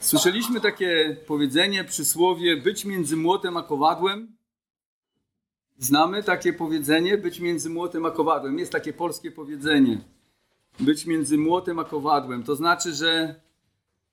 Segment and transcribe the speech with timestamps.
[0.00, 4.36] Słyszeliśmy takie powiedzenie, przysłowie być między młotem a kowadłem.
[5.78, 8.58] Znamy takie powiedzenie, być między młotem a kowadłem.
[8.58, 10.00] Jest takie polskie powiedzenie.
[10.80, 12.42] Być między młotem a kowadłem.
[12.42, 13.34] To znaczy, że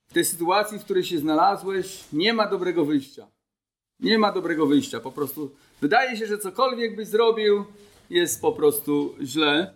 [0.08, 3.28] w tej sytuacji, w której się znalazłeś, nie ma dobrego wyjścia.
[3.99, 4.99] Nie ma dobrego wyjścia.
[4.99, 7.65] Po prostu wydaje się, że cokolwiek byś zrobił,
[8.10, 9.74] jest po prostu źle.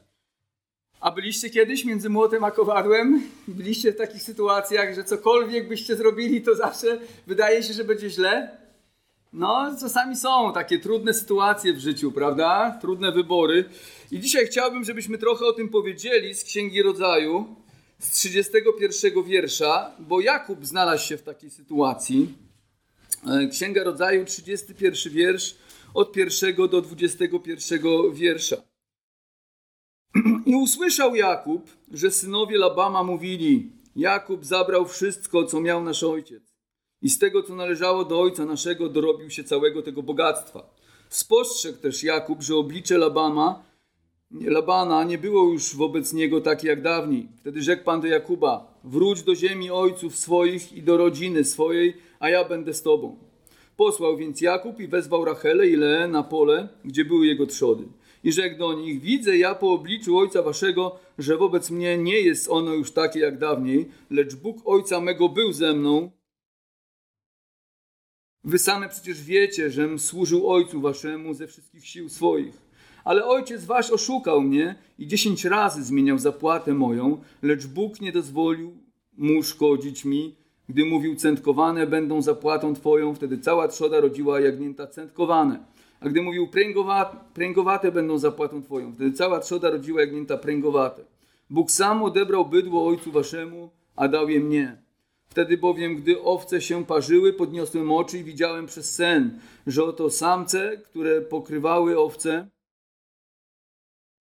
[1.02, 3.24] A byliście kiedyś między młotem a kowadłem?
[3.48, 8.58] Byliście w takich sytuacjach, że cokolwiek byście zrobili, to zawsze wydaje się, że będzie źle?
[9.34, 12.78] No, czasami są takie trudne sytuacje w życiu, prawda?
[12.82, 13.66] Trudne wybory.
[14.12, 17.56] I dzisiaj chciałbym, żebyśmy trochę o tym powiedzieli z Księgi Rodzaju,
[18.00, 22.34] z 31 wiersza, bo Jakub znalazł się w takiej sytuacji.
[23.28, 25.56] E, Księga Rodzaju, 31 wiersz,
[25.94, 28.71] od 1 do 21 wiersza.
[30.52, 36.44] I usłyszał Jakub, że synowie Labama mówili: Jakub zabrał wszystko, co miał nasz ojciec,
[37.02, 40.76] i z tego, co należało do ojca naszego, dorobił się całego tego bogactwa.
[41.10, 43.64] Spostrzegł też Jakub, że oblicze Labama,
[44.32, 47.28] Labana nie było już wobec niego takie jak dawniej.
[47.40, 52.30] Wtedy rzekł Pan do Jakuba: Wróć do ziemi ojców swoich i do rodziny swojej, a
[52.30, 53.18] ja będę z tobą.
[53.78, 57.84] Posłał więc Jakub i wezwał Rachelę i Leę na pole, gdzie były jego trzody
[58.24, 62.50] i rzekł do nich: Widzę ja po obliczu ojca waszego, że wobec mnie nie jest
[62.50, 66.12] ono już takie jak dawniej, lecz Bóg ojca mego był ze mną.
[68.44, 72.72] Wy same przecież wiecie, żem służył ojcu waszemu ze wszystkich sił swoich.
[73.04, 78.78] Ale ojciec wasz oszukał mnie i dziesięć razy zmieniał zapłatę moją, lecz Bóg nie dozwolił
[79.18, 80.36] mu szkodzić mi,
[80.70, 85.60] gdy mówił centkowane będą zapłatą twoją, wtedy cała trzoda rodziła jagnięta centkowane.
[86.02, 91.04] A gdy mówił pręgowate, pręgowate będą zapłatą twoją, wtedy cała trzoda rodziła jagnięta pręgowate.
[91.50, 94.82] Bóg sam odebrał bydło ojcu waszemu, a dał je mnie.
[95.30, 100.78] Wtedy bowiem, gdy owce się parzyły, podniosłem oczy i widziałem przez sen, że oto samce,
[100.78, 102.48] które pokrywały owce,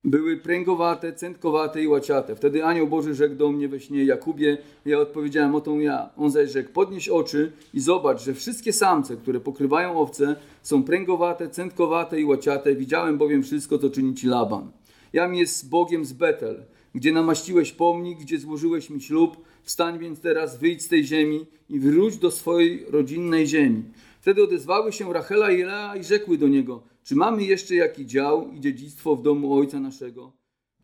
[0.04, 2.36] były pręgowate, centkowate i łaciate.
[2.36, 6.10] Wtedy anioł Boży rzekł do mnie we śnie, Jakubie, ja odpowiedziałem, oto ja.
[6.16, 11.48] On zaś rzekł, podnieś oczy i zobacz, że wszystkie samce, które pokrywają owce, są pręgowate,
[11.48, 12.74] centkowate i łaciate.
[12.74, 14.70] Widziałem bowiem wszystko, co czyni ci Laban.
[15.12, 16.62] Jam jest Bogiem z Betel,
[16.94, 19.36] gdzie namaściłeś pomnik, gdzie złożyłeś mi ślub.
[19.62, 23.82] Wstań więc teraz, wyjdź z tej ziemi i wróć do swojej rodzinnej ziemi.
[24.20, 28.52] Wtedy odezwały się Rachela i Lea i rzekły do niego, czy mamy jeszcze jaki dział
[28.52, 30.32] i dziedzictwo w domu ojca naszego?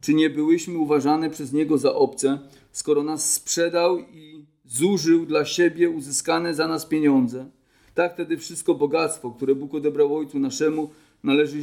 [0.01, 2.39] Czy nie byłyśmy uważane przez niego za obce,
[2.73, 7.51] skoro nas sprzedał i zużył dla siebie uzyskane za nas pieniądze?
[7.95, 10.91] Tak wtedy wszystko bogactwo, które Bóg odebrał ojcu naszemu,
[11.23, 11.59] należy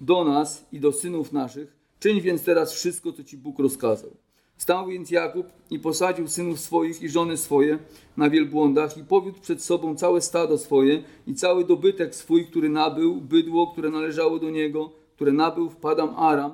[0.00, 1.76] do nas i do synów naszych.
[2.00, 4.16] Czyń więc teraz wszystko, co ci Bóg rozkazał.
[4.58, 7.78] Stał więc Jakub i posadził synów swoich i żony swoje
[8.16, 13.20] na wielbłądach i powiódł przed sobą całe stado swoje i cały dobytek swój, który nabył,
[13.20, 16.52] bydło, które należało do niego, które nabył w Padam Aram,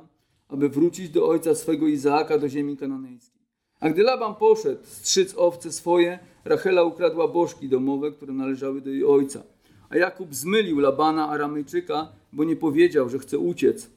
[0.49, 3.41] aby wrócić do ojca swego Izaaka do ziemi kananejskiej.
[3.81, 9.05] A gdy Laban poszedł strzyc owce swoje, Rachela ukradła bożki domowe, które należały do jej
[9.05, 9.43] ojca.
[9.89, 13.91] A Jakub zmylił Labana Aramejczyka, bo nie powiedział, że chce uciec.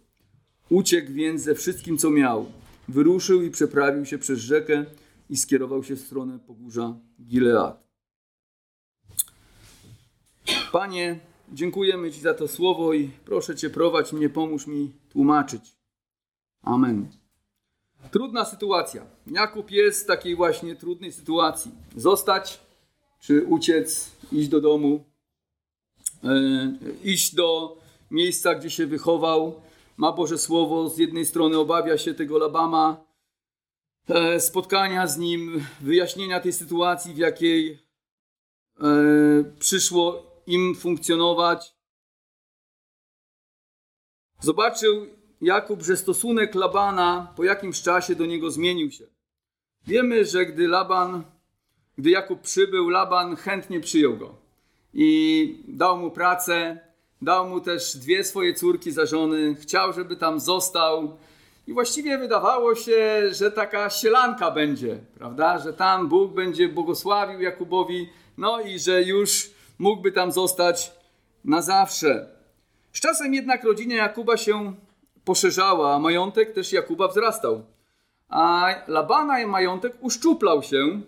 [0.69, 2.45] Uciekł więc ze wszystkim, co miał
[2.87, 4.85] wyruszył i przeprawił się przez rzekę
[5.29, 7.87] i skierował się w stronę pogórza Gilead.
[10.71, 11.19] Panie,
[11.53, 15.77] dziękujemy Ci za to słowo i proszę Cię, prowadź mnie, pomóż mi tłumaczyć.
[16.61, 17.07] Amen.
[18.11, 19.05] Trudna sytuacja.
[19.27, 21.71] Jakub jest w takiej właśnie trudnej sytuacji.
[21.95, 22.59] Zostać
[23.19, 25.03] czy uciec, iść do domu,
[26.23, 27.77] e, iść do
[28.11, 29.61] miejsca, gdzie się wychował,
[29.97, 33.05] ma Boże Słowo, z jednej strony obawia się tego Labama,
[34.39, 37.79] spotkania z nim, wyjaśnienia tej sytuacji, w jakiej
[38.79, 38.87] e,
[39.59, 41.75] przyszło im funkcjonować.
[44.39, 45.07] Zobaczył
[45.41, 49.07] Jakub, że stosunek Labana po jakimś czasie do niego zmienił się.
[49.87, 51.23] Wiemy, że gdy Laban,
[51.97, 54.35] gdy Jakub przybył, Laban chętnie przyjął go
[54.93, 56.86] i dał mu pracę,
[57.21, 61.17] Dał mu też dwie swoje córki za żony, chciał, żeby tam został.
[61.67, 65.59] I właściwie wydawało się, że taka sielanka będzie, prawda?
[65.59, 69.49] Że tam Bóg będzie błogosławił Jakubowi, no i że już
[69.79, 70.91] mógłby tam zostać
[71.45, 72.29] na zawsze.
[72.93, 74.73] Z czasem jednak rodzina Jakuba się
[75.25, 77.63] poszerzała, a majątek też Jakuba wzrastał.
[78.29, 81.01] A Labana majątek uszczuplał się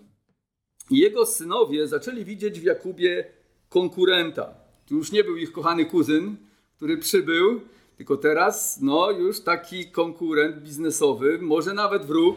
[0.90, 3.24] i jego synowie zaczęli widzieć w Jakubie
[3.68, 4.59] konkurenta.
[4.90, 6.36] Tu już nie był ich kochany kuzyn,
[6.76, 7.60] który przybył,
[7.96, 12.36] tylko teraz no, już taki konkurent biznesowy, może nawet wróg.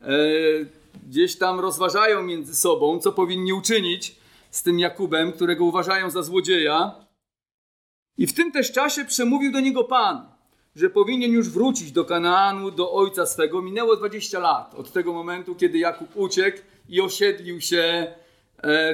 [0.00, 0.06] E,
[1.08, 4.16] gdzieś tam rozważają między sobą, co powinni uczynić
[4.50, 6.94] z tym Jakubem, którego uważają za złodzieja.
[8.18, 10.26] I w tym też czasie przemówił do niego Pan,
[10.76, 13.62] że powinien już wrócić do Kanaanu, do ojca swego.
[13.62, 16.58] Minęło 20 lat od tego momentu, kiedy Jakub uciekł
[16.88, 18.14] i osiedlił się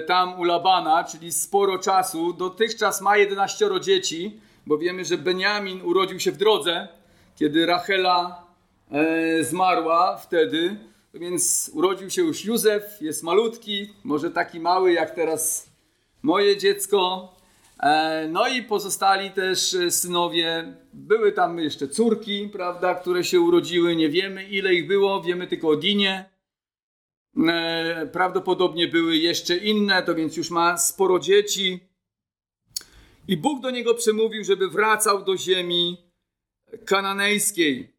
[0.06, 2.32] tam u Labana, czyli sporo czasu.
[2.32, 6.88] Dotychczas ma 11 dzieci, bo wiemy, że Beniamin urodził się w drodze,
[7.36, 8.46] kiedy Rachela
[8.90, 10.76] e, zmarła wtedy.
[11.14, 15.70] Więc urodził się już Józef, jest malutki, może taki mały jak teraz
[16.22, 17.32] moje dziecko.
[17.80, 23.96] E, no i pozostali też e, synowie, były tam jeszcze córki, prawda, które się urodziły,
[23.96, 26.24] nie wiemy ile ich było, wiemy tylko o Dinie.
[27.36, 31.80] E, prawdopodobnie były jeszcze inne, to więc już ma sporo dzieci.
[33.28, 35.96] I Bóg do niego przemówił, żeby wracał do ziemi
[36.84, 37.98] kananejskiej.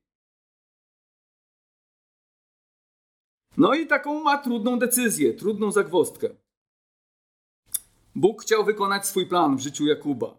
[3.57, 6.29] No i taką ma trudną decyzję, trudną zagwostkę.
[8.15, 10.37] Bóg chciał wykonać swój plan w życiu Jakuba.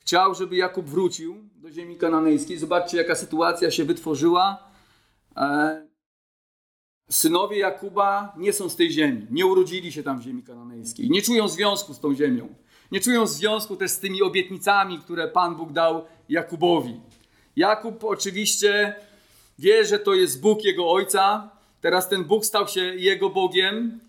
[0.00, 2.58] Chciał, żeby Jakub wrócił do ziemi kananejskiej.
[2.58, 4.70] Zobaczcie, jaka sytuacja się wytworzyła.
[5.36, 5.87] E,
[7.08, 11.22] synowie Jakuba nie są z tej ziemi, nie urodzili się tam w ziemi kananejskiej, nie
[11.22, 12.48] czują związku z tą ziemią,
[12.92, 17.00] nie czują związku też z tymi obietnicami, które Pan Bóg dał Jakubowi.
[17.56, 18.94] Jakub oczywiście
[19.58, 21.50] wie, że to jest Bóg jego ojca,
[21.80, 24.00] teraz ten Bóg stał się jego Bogiem,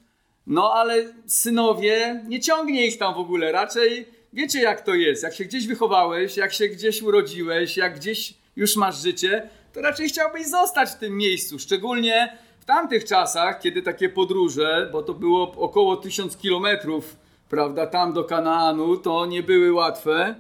[0.48, 3.52] no ale synowie, nie ciągnie ich tam w ogóle.
[3.52, 5.24] Raczej wiecie jak to jest.
[5.24, 10.10] Jak się gdzieś wychowałeś, jak się gdzieś urodziłeś, jak gdzieś już masz życie, to raczej
[10.10, 11.60] chciałbyś zostać w tym miejscu.
[11.60, 12.38] Szczególnie
[12.70, 17.16] tamtych czasach, kiedy takie podróże, bo to było około tysiąc kilometrów,
[17.50, 20.36] prawda, tam do Kanaanu, to nie były łatwe.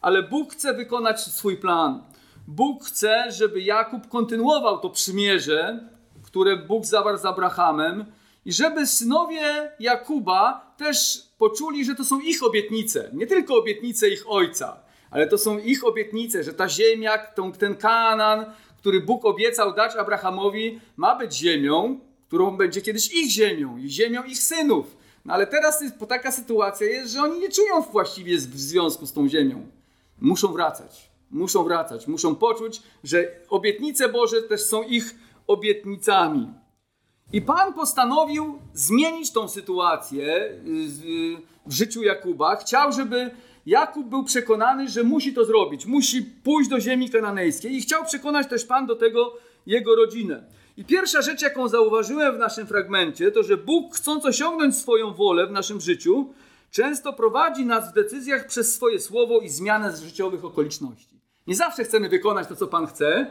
[0.00, 2.02] Ale Bóg chce wykonać swój plan.
[2.46, 5.88] Bóg chce, żeby Jakub kontynuował to przymierze,
[6.22, 8.04] które Bóg zawarł z Abrahamem,
[8.44, 14.30] i żeby synowie Jakuba też poczuli, że to są ich obietnice, nie tylko obietnice ich
[14.30, 14.76] ojca,
[15.10, 17.18] ale to są ich obietnice, że ta ziemia,
[17.58, 18.46] ten Kanaan,
[18.78, 24.24] który Bóg obiecał dać Abrahamowi, ma być ziemią, którą będzie kiedyś ich ziemią i ziemią
[24.24, 24.96] ich synów.
[25.24, 29.12] No ale teraz jest, taka sytuacja jest, że oni nie czują właściwie w związku z
[29.12, 29.66] tą ziemią.
[30.20, 31.10] Muszą wracać.
[31.30, 32.06] Muszą wracać.
[32.06, 35.14] Muszą poczuć, że obietnice Boże też są ich
[35.46, 36.48] obietnicami.
[37.32, 41.36] I Pan postanowił zmienić tą sytuację y,
[41.66, 42.56] w życiu Jakuba.
[42.56, 43.30] Chciał, żeby
[43.68, 48.48] Jakub był przekonany, że musi to zrobić, musi pójść do ziemi kananejskiej i chciał przekonać
[48.48, 49.36] też Pan do tego
[49.66, 50.44] jego rodzinę.
[50.76, 55.46] I pierwsza rzecz, jaką zauważyłem w naszym fragmencie, to że Bóg, chcąc osiągnąć swoją wolę
[55.46, 56.34] w naszym życiu,
[56.70, 61.20] często prowadzi nas w decyzjach przez swoje słowo i zmianę z życiowych okoliczności.
[61.46, 63.30] Nie zawsze chcemy wykonać to, co Pan chce,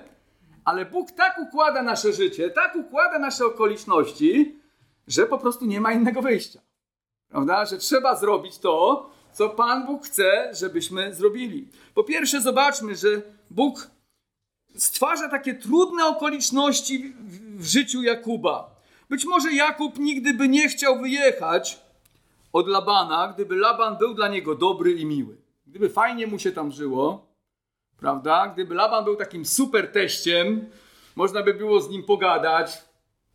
[0.66, 4.60] ale Bóg tak układa nasze życie, tak układa nasze okoliczności,
[5.08, 6.60] że po prostu nie ma innego wyjścia.
[7.30, 7.66] Prawda?
[7.66, 11.68] Że trzeba zrobić to, co Pan Bóg chce, żebyśmy zrobili.
[11.94, 13.88] Po pierwsze, zobaczmy, że Bóg
[14.76, 17.14] stwarza takie trudne okoliczności
[17.58, 18.76] w, życiu Jakuba.
[19.10, 21.80] Być może Jakub nigdy by nie chciał wyjechać
[22.54, 25.38] od Labana, gdyby Laban był dla niego dobry i miły.
[25.68, 27.28] Gdyby fajnie mu się tam żyło,
[28.00, 28.48] Prawda?
[28.48, 30.70] Gdyby Laban był takim super teściem,
[31.16, 32.72] można by było z nim pogadać,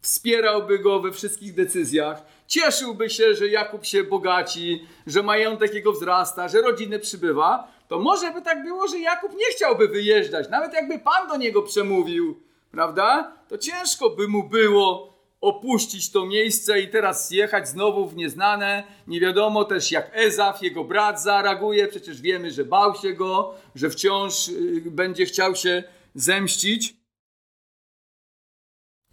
[0.00, 2.22] wspierałby go we wszystkich decyzjach,
[2.52, 8.30] cieszyłby się, że Jakub się bogaci, że majątek jego wzrasta, że rodziny przybywa, to może
[8.30, 10.48] by tak było, że Jakub nie chciałby wyjeżdżać.
[10.50, 13.32] Nawet jakby Pan do niego przemówił, prawda?
[13.48, 18.84] To ciężko by mu było opuścić to miejsce i teraz jechać znowu w nieznane.
[19.06, 21.88] Nie wiadomo też, jak Ezaf, jego brat, zareaguje.
[21.88, 25.84] Przecież wiemy, że bał się go, że wciąż y, będzie chciał się
[26.14, 26.96] zemścić.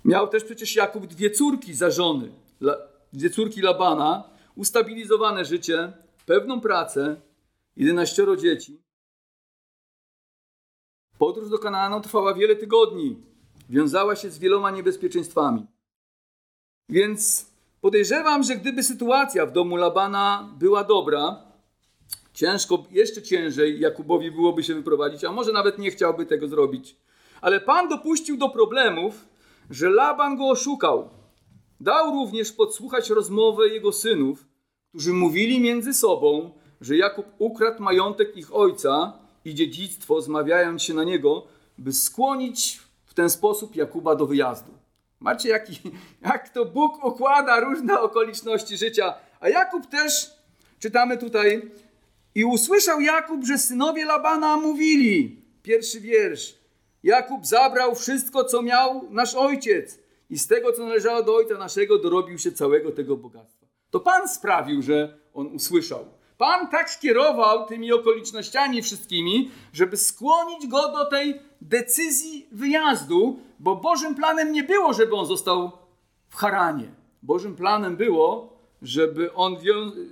[0.05, 2.31] Miał też przecież Jakub dwie córki za żony,
[3.13, 4.23] dwie córki Labana,
[4.55, 5.93] ustabilizowane życie,
[6.25, 7.21] pewną pracę,
[7.75, 8.81] jedenaścioro dzieci.
[11.17, 13.17] Podróż do Kanaanu trwała wiele tygodni,
[13.69, 15.65] wiązała się z wieloma niebezpieczeństwami.
[16.89, 17.45] Więc
[17.81, 21.43] podejrzewam, że gdyby sytuacja w domu Labana była dobra,
[22.33, 26.95] ciężko, jeszcze ciężej Jakubowi byłoby się wyprowadzić, a może nawet nie chciałby tego zrobić.
[27.41, 29.25] Ale Pan dopuścił do problemów,
[29.69, 31.09] że Laban go oszukał.
[31.79, 34.47] Dał również podsłuchać rozmowę jego synów,
[34.89, 39.13] którzy mówili między sobą, że Jakub ukradł majątek ich ojca
[39.45, 44.71] i dziedzictwo, zmawiając się na niego, by skłonić w ten sposób Jakuba do wyjazdu.
[45.19, 45.79] Macie jaki,
[46.21, 49.13] jak to Bóg układa różne okoliczności życia.
[49.39, 50.31] A Jakub też,
[50.79, 51.71] czytamy tutaj,
[52.35, 55.41] i usłyszał Jakub, że synowie Labana mówili.
[55.63, 56.55] Pierwszy wiersz.
[57.03, 61.97] Jakub zabrał wszystko, co miał nasz ojciec i z tego, co należało do Ojca naszego,
[61.97, 63.67] dorobił się całego tego bogactwa.
[63.91, 66.05] To Pan sprawił, że on usłyszał.
[66.37, 74.15] Pan tak kierował tymi okolicznościami wszystkimi, żeby skłonić go do tej decyzji wyjazdu, bo Bożym
[74.15, 75.71] planem nie było, żeby on został
[76.29, 76.91] w Haranie.
[77.23, 79.57] Bożym planem było, żeby on,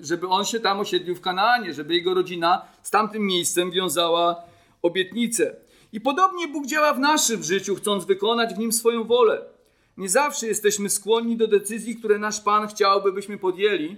[0.02, 4.44] żeby on się tam osiedlił w Kanaanie, żeby jego rodzina z tamtym miejscem wiązała
[4.82, 5.56] obietnicę.
[5.94, 9.57] I podobnie Bóg działa w naszym życiu, chcąc wykonać w nim swoją wolę.
[9.98, 13.98] Nie zawsze jesteśmy skłonni do decyzji, które nasz Pan chciałby, byśmy podjęli,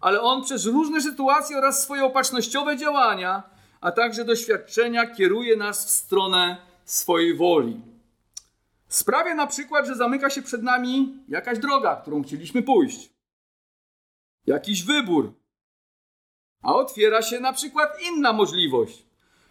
[0.00, 3.42] ale On przez różne sytuacje oraz swoje opatrznościowe działania,
[3.80, 7.80] a także doświadczenia kieruje nas w stronę swojej woli.
[8.88, 13.10] Sprawia na przykład, że zamyka się przed nami jakaś droga, którą chcieliśmy pójść.
[14.46, 15.32] Jakiś wybór.
[16.62, 19.06] A otwiera się na przykład inna możliwość.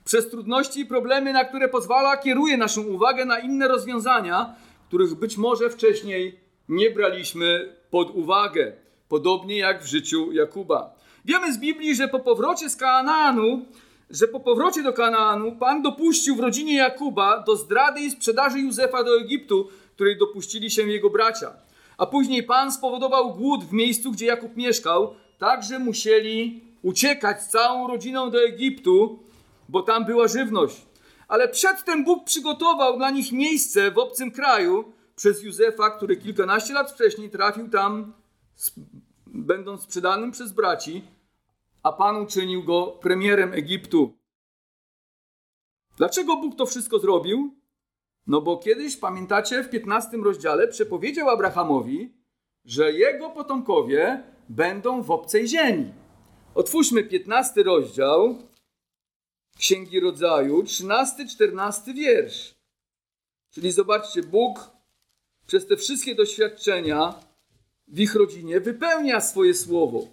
[0.06, 4.56] Przez trudności i problemy, na które pozwala, kieruje naszą uwagę na inne rozwiązania,
[4.96, 8.74] których być może wcześniej nie braliśmy pod uwagę.
[9.10, 10.96] Podobnie jak w życiu Jakuba.
[11.25, 13.66] Wiemy z Biblii, że po powrocie z Kanaanu
[14.10, 19.04] że po powrocie do Kanaanu Pan dopuścił w rodzinie Jakuba do zdrady i sprzedaży Józefa
[19.04, 21.54] do Egiptu, której dopuścili się jego bracia.
[21.98, 27.88] A później Pan spowodował głód w miejscu, gdzie Jakub mieszkał, tak że musieli uciekać całą
[27.88, 29.20] rodziną do Egiptu,
[29.70, 30.82] bo tam była żywność.
[31.27, 36.91] Ale przedtem Bóg przygotował dla nich miejsce w obcym kraju przez Józefa, który kilkanaście lat
[36.91, 38.13] wcześniej trafił tam,
[39.27, 41.03] będąc sprzedanym przez braci,
[41.84, 44.17] a Pan uczynił go premierem Egiptu.
[45.98, 47.55] Dlaczego Bóg to wszystko zrobił?
[48.27, 52.13] No bo kiedyś, pamiętacie, w 15 rozdziale przepowiedział Abrahamowi,
[52.65, 55.94] że jego potomkowie będą w obcej ziemi.
[56.55, 58.36] Otwórzmy 15 rozdział
[59.60, 62.56] Księgi Rodzaju, 13-14 wiersz.
[63.52, 64.70] Czyli zobaczcie, Bóg
[65.48, 67.14] przez te wszystkie doświadczenia
[67.88, 70.08] w ich rodzinie wypełnia swoje słowo.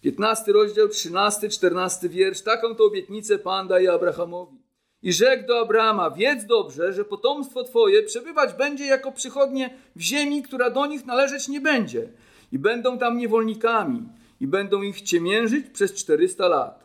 [0.00, 2.42] 15 rozdział, 13, 14 wiersz.
[2.42, 4.56] Taką to obietnicę Pan daje Abrahamowi.
[5.02, 10.42] I rzekł do Abrama: Wiedz dobrze, że potomstwo Twoje przebywać będzie jako przychodnie w ziemi,
[10.42, 12.08] która do nich należeć nie będzie.
[12.52, 14.02] I będą tam niewolnikami,
[14.40, 16.81] i będą ich ciemiężyć przez 400 lat.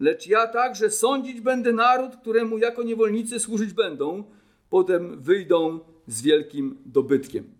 [0.00, 4.24] Lecz ja także sądzić będę naród, któremu jako niewolnicy służyć będą,
[4.70, 7.54] potem wyjdą z wielkim dobytkiem.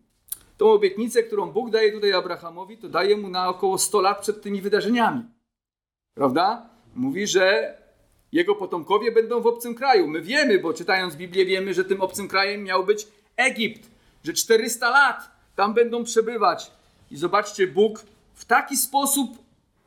[0.57, 4.43] Tą obietnicę, którą Bóg daje tutaj Abrahamowi, to daje mu na około 100 lat przed
[4.43, 5.25] tymi wydarzeniami.
[6.15, 6.71] Prawda?
[6.95, 7.75] Mówi, że
[8.33, 10.07] jego potomkowie będą w obcym kraju.
[10.09, 13.91] My wiemy, bo czytając Biblię wiemy, że tym obcym krajem miał być Egipt,
[14.25, 16.71] że 400 lat tam będą przebywać.
[17.11, 18.05] I zobaczcie, Bóg
[18.35, 19.39] w taki sposób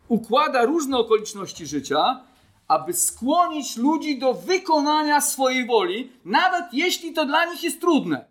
[0.08, 2.24] układa różne okoliczności życia,
[2.68, 8.26] aby skłonić ludzi do wykonania swojej woli, nawet jeśli to dla nich jest trudne.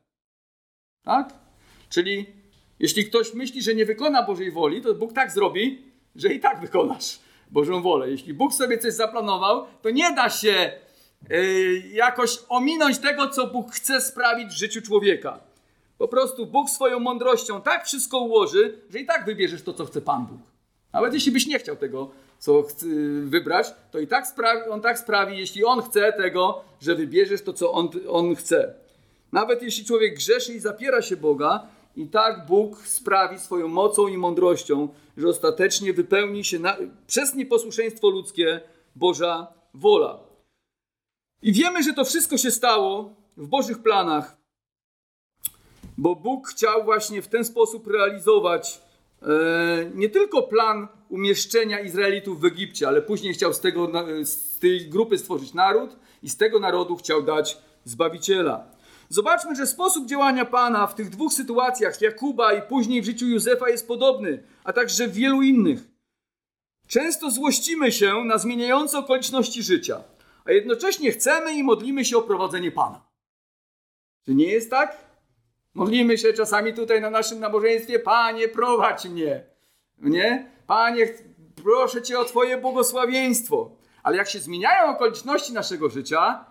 [1.04, 1.34] Tak?
[1.88, 2.26] Czyli
[2.78, 5.82] jeśli ktoś myśli, że nie wykona Bożej woli, to Bóg tak zrobi,
[6.16, 7.18] że i tak wykonasz
[7.50, 8.10] Bożą wolę.
[8.10, 10.72] Jeśli Bóg sobie coś zaplanował, to nie da się
[11.30, 15.40] yy, jakoś ominąć tego, co Bóg chce sprawić w życiu człowieka.
[15.98, 20.00] Po prostu Bóg swoją mądrością tak wszystko ułoży, że i tak wybierzesz to, co chce
[20.00, 20.38] Pan Bóg.
[20.92, 22.10] Nawet jeśli byś nie chciał tego,
[22.42, 22.64] co
[23.24, 27.52] wybrać, to i tak sprawi, On tak sprawi, jeśli On chce tego, że wybierzesz to,
[27.52, 28.74] co On, on chce.
[29.32, 34.18] Nawet jeśli człowiek grzeszy i zapiera się Boga, i tak Bóg sprawi swoją mocą i
[34.18, 38.60] mądrością, że ostatecznie wypełni się na, przez nieposłuszeństwo ludzkie
[38.96, 40.18] Boża wola.
[41.42, 44.36] I wiemy, że to wszystko się stało w Bożych planach,
[45.98, 48.80] bo Bóg chciał właśnie w ten sposób realizować
[49.22, 49.26] e,
[49.94, 53.92] nie tylko plan umieszczenia Izraelitów w Egipcie, ale później chciał z, tego,
[54.24, 58.70] z tej grupy stworzyć naród i z tego narodu chciał dać Zbawiciela.
[59.08, 63.68] Zobaczmy, że sposób działania Pana w tych dwóch sytuacjach, Jakuba i później w życiu Józefa,
[63.68, 65.80] jest podobny, a także w wielu innych.
[66.86, 70.02] Często złościmy się na zmieniające okoliczności życia,
[70.44, 73.06] a jednocześnie chcemy i modlimy się o prowadzenie Pana.
[74.24, 74.96] Czy nie jest tak?
[75.74, 79.44] Modlimy się czasami tutaj na naszym nabożeństwie, Panie, prowadź mnie.
[79.98, 80.51] Nie?
[80.66, 81.08] Panie,
[81.62, 83.70] proszę Cię o Twoje błogosławieństwo.
[84.02, 86.44] Ale jak się zmieniają okoliczności naszego życia,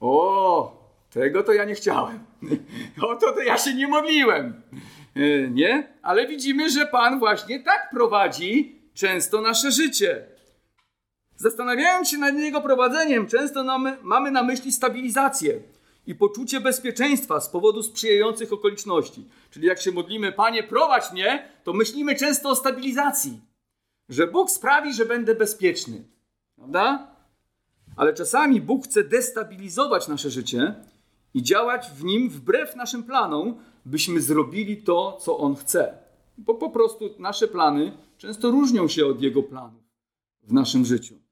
[0.00, 2.18] o, tego to ja nie chciałem.
[3.02, 4.62] O to to ja się nie modliłem.
[5.16, 5.88] E, nie?
[6.02, 10.26] Ale widzimy, że Pan właśnie tak prowadzi często nasze życie.
[11.36, 15.60] Zastanawiając się nad Jego prowadzeniem, często mamy na myśli stabilizację
[16.06, 19.28] i poczucie bezpieczeństwa z powodu sprzyjających okoliczności.
[19.50, 23.40] Czyli jak się modlimy, Panie, prowadź mnie, to myślimy często o stabilizacji.
[24.08, 26.04] Że Bóg sprawi, że będę bezpieczny.
[26.56, 27.16] Prawda?
[27.96, 30.74] Ale czasami Bóg chce destabilizować nasze życie
[31.34, 35.98] i działać w nim wbrew naszym planom, byśmy zrobili to, co on chce.
[36.38, 39.82] Bo po prostu nasze plany często różnią się od jego planów
[40.42, 41.25] w naszym życiu.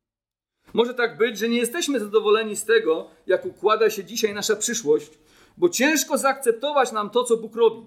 [0.75, 5.11] Może tak być, że nie jesteśmy zadowoleni z tego, jak układa się dzisiaj nasza przyszłość,
[5.57, 7.83] bo ciężko zaakceptować nam to, co Bóg robi.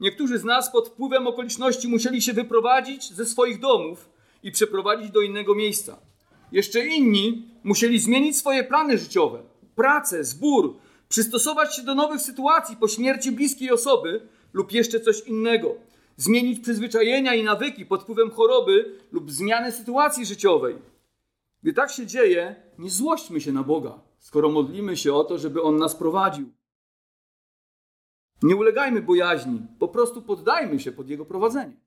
[0.00, 4.08] Niektórzy z nas pod wpływem okoliczności musieli się wyprowadzić ze swoich domów
[4.42, 5.98] i przeprowadzić do innego miejsca.
[6.52, 9.42] Jeszcze inni musieli zmienić swoje plany życiowe,
[9.76, 10.76] pracę, zbór,
[11.08, 14.20] przystosować się do nowych sytuacji po śmierci bliskiej osoby
[14.52, 15.74] lub jeszcze coś innego,
[16.16, 20.93] zmienić przyzwyczajenia i nawyki pod wpływem choroby lub zmiany sytuacji życiowej.
[21.64, 25.62] Gdy tak się dzieje, nie złośćmy się na Boga, skoro modlimy się o to, żeby
[25.62, 26.52] On nas prowadził.
[28.42, 31.80] Nie ulegajmy bojaźni, po prostu poddajmy się pod Jego prowadzenie.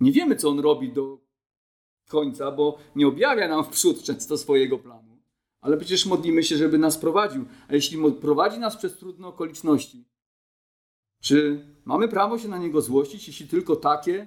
[0.00, 1.18] Nie wiemy, co On robi do
[2.08, 5.18] końca, bo nie objawia nam w przód często swojego planu.
[5.60, 7.44] Ale przecież modlimy się, żeby nas prowadził.
[7.68, 10.08] A jeśli prowadzi nas przez trudne okoliczności,
[11.20, 14.26] czy mamy prawo się na Niego złościć, jeśli tylko takie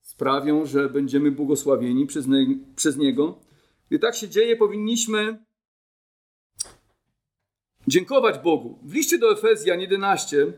[0.00, 3.45] sprawią, że będziemy błogosławieni przez, nie, przez Niego?
[3.88, 5.44] Gdy tak się dzieje, powinniśmy
[7.88, 8.78] dziękować Bogu.
[8.82, 10.52] W liście do Efezjan 11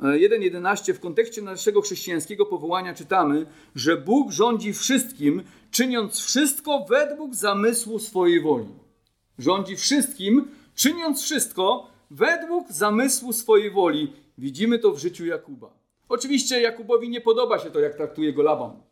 [0.00, 7.98] 1.11 w kontekście naszego chrześcijańskiego powołania czytamy, że Bóg rządzi wszystkim, czyniąc wszystko według zamysłu
[7.98, 8.68] swojej woli.
[9.38, 14.12] Rządzi wszystkim, czyniąc wszystko według zamysłu swojej woli.
[14.38, 15.78] Widzimy to w życiu Jakuba.
[16.08, 18.82] Oczywiście Jakubowi nie podoba się to, jak traktuje go Laban.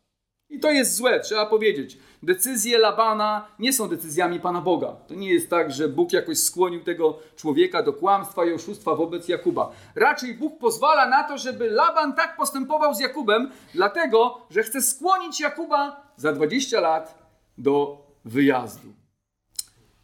[0.53, 1.99] I to jest złe, trzeba powiedzieć.
[2.23, 4.97] Decyzje Labana nie są decyzjami Pana Boga.
[5.09, 9.29] To nie jest tak, że Bóg jakoś skłonił tego człowieka do kłamstwa i oszustwa wobec
[9.29, 9.73] Jakuba.
[9.95, 15.41] Raczej Bóg pozwala na to, żeby Laban tak postępował z Jakubem, dlatego, że chce skłonić
[15.41, 17.19] Jakuba za 20 lat
[17.59, 18.89] do wyjazdu.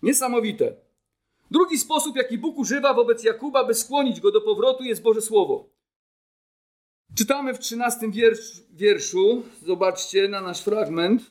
[0.02, 0.72] Niesamowite.
[1.50, 5.77] Drugi sposób, jaki Bóg używa wobec Jakuba, by skłonić go do powrotu, jest Boże Słowo.
[7.14, 11.30] Czytamy w 13 wiersz, wierszu, zobaczcie na nasz fragment,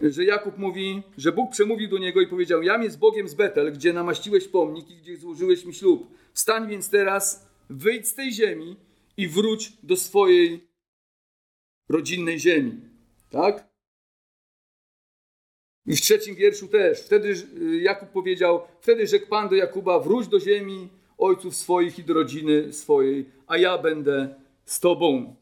[0.00, 3.72] że Jakub mówi, że Bóg przemówił do niego i powiedział: Jam jest Bogiem z Betel,
[3.72, 6.08] gdzie namaściłeś pomnik i gdzie złożyłeś mi ślub.
[6.32, 8.76] Wstań więc teraz, wyjdź z tej ziemi
[9.16, 10.68] i wróć do swojej
[11.88, 12.80] rodzinnej ziemi.
[13.30, 13.68] Tak?
[15.86, 17.00] I w trzecim wierszu też.
[17.00, 17.34] Wtedy
[17.80, 20.88] Jakub powiedział: Wtedy rzekł Pan do Jakuba: Wróć do ziemi
[21.24, 24.34] ojców swoich i do rodziny swojej, a ja będę
[24.64, 25.36] z tobą.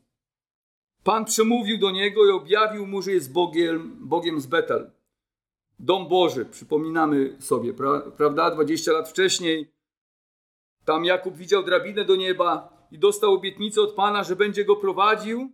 [1.05, 4.91] Pan przemówił do niego i objawił mu, że jest Bogiem, Bogiem z Betel.
[5.79, 8.51] Dom Boży, przypominamy sobie, pra, prawda?
[8.51, 9.73] 20 lat wcześniej
[10.85, 15.53] tam Jakub widział drabinę do nieba i dostał obietnicę od Pana, że będzie go prowadził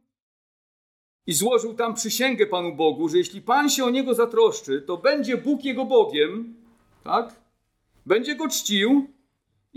[1.27, 5.37] i złożył tam przysięgę Panu Bogu, że jeśli Pan się o niego zatroszczy, to będzie
[5.37, 6.55] Bóg jego Bogiem,
[7.05, 7.35] tak?
[8.07, 9.18] Będzie go czcił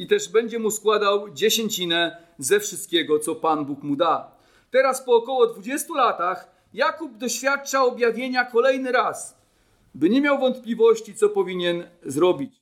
[0.01, 4.35] i też będzie mu składał dziesięcinę ze wszystkiego, co Pan Bóg mu da.
[4.71, 9.37] Teraz po około 20 latach Jakub doświadcza objawienia kolejny raz,
[9.95, 12.61] by nie miał wątpliwości, co powinien zrobić.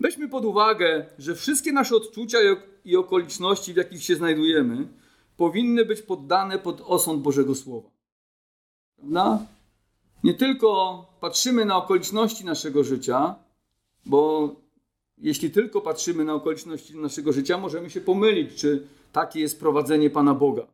[0.00, 2.38] Weźmy pod uwagę, że wszystkie nasze odczucia
[2.84, 4.88] i okoliczności, w jakich się znajdujemy,
[5.36, 7.90] powinny być poddane pod osąd Bożego Słowa.
[8.96, 9.46] Prawda?
[10.24, 13.34] Nie tylko patrzymy na okoliczności naszego życia,
[14.06, 14.54] bo
[15.20, 20.34] jeśli tylko patrzymy na okoliczności naszego życia, możemy się pomylić, czy takie jest prowadzenie Pana
[20.34, 20.66] Boga.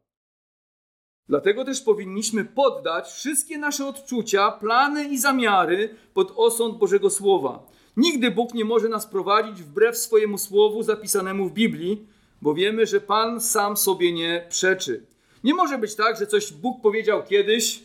[1.29, 7.67] Dlatego też powinniśmy poddać wszystkie nasze odczucia, plany i zamiary pod osąd Bożego Słowa.
[7.97, 12.07] Nigdy Bóg nie może nas prowadzić wbrew swojemu słowu zapisanemu w Biblii,
[12.43, 15.07] bo wiemy, że Pan sam sobie nie przeczy.
[15.45, 17.83] Nie może być tak, że coś Bóg powiedział kiedyś,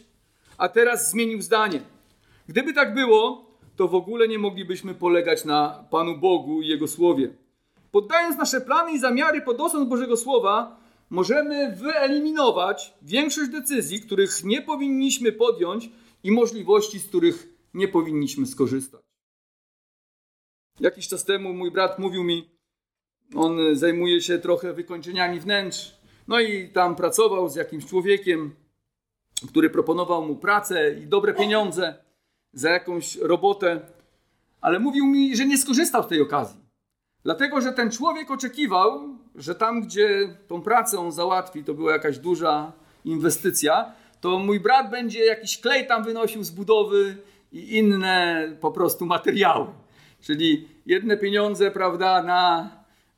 [0.57, 1.81] a teraz zmienił zdanie.
[2.47, 3.48] Gdyby tak było,
[3.79, 7.33] to w ogóle nie moglibyśmy polegać na Panu Bogu i Jego Słowie.
[7.91, 14.61] Poddając nasze plany i zamiary pod osąd Bożego Słowa, możemy wyeliminować większość decyzji, których nie
[14.61, 15.89] powinniśmy podjąć
[16.23, 19.01] i możliwości, z których nie powinniśmy skorzystać.
[20.79, 22.49] Jakiś czas temu mój brat mówił mi,
[23.35, 25.95] on zajmuje się trochę wykończeniami wnętrz,
[26.27, 28.55] no i tam pracował z jakimś człowiekiem,
[29.47, 32.08] który proponował mu pracę i dobre pieniądze
[32.53, 33.81] za jakąś robotę,
[34.61, 36.59] ale mówił mi, że nie skorzystał z tej okazji.
[37.23, 42.17] Dlatego, że ten człowiek oczekiwał, że tam, gdzie tą pracę on załatwi, to była jakaś
[42.17, 42.71] duża
[43.05, 47.17] inwestycja, to mój brat będzie jakiś klej tam wynosił z budowy
[47.51, 49.67] i inne po prostu materiały.
[50.21, 52.69] Czyli jedne pieniądze, prawda, na,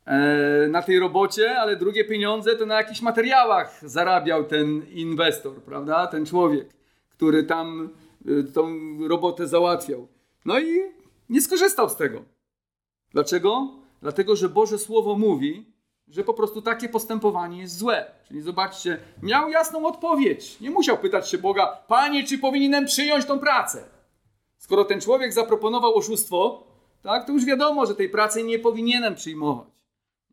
[0.06, 6.06] e, na tej robocie, ale drugie pieniądze to na jakichś materiałach zarabiał ten inwestor, prawda,
[6.06, 6.68] ten człowiek,
[7.10, 7.90] który tam
[8.54, 8.68] tą
[9.08, 10.08] robotę załatwiał.
[10.44, 10.80] No i
[11.28, 12.22] nie skorzystał z tego.
[13.10, 13.68] Dlaczego?
[14.02, 15.72] Dlatego, że Boże Słowo mówi,
[16.08, 18.10] że po prostu takie postępowanie jest złe.
[18.28, 20.60] Czyli zobaczcie, miał jasną odpowiedź.
[20.60, 23.84] Nie musiał pytać się Boga, Panie, czy powinienem przyjąć tą pracę?
[24.58, 26.66] Skoro ten człowiek zaproponował oszustwo,
[27.02, 29.68] tak, to już wiadomo, że tej pracy nie powinienem przyjmować.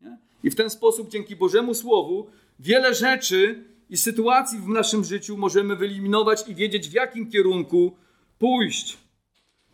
[0.02, 0.17] Nie?
[0.43, 2.28] I w ten sposób, dzięki Bożemu Słowu,
[2.60, 7.95] wiele rzeczy i sytuacji w naszym życiu możemy wyeliminować i wiedzieć, w jakim kierunku
[8.39, 8.97] pójść.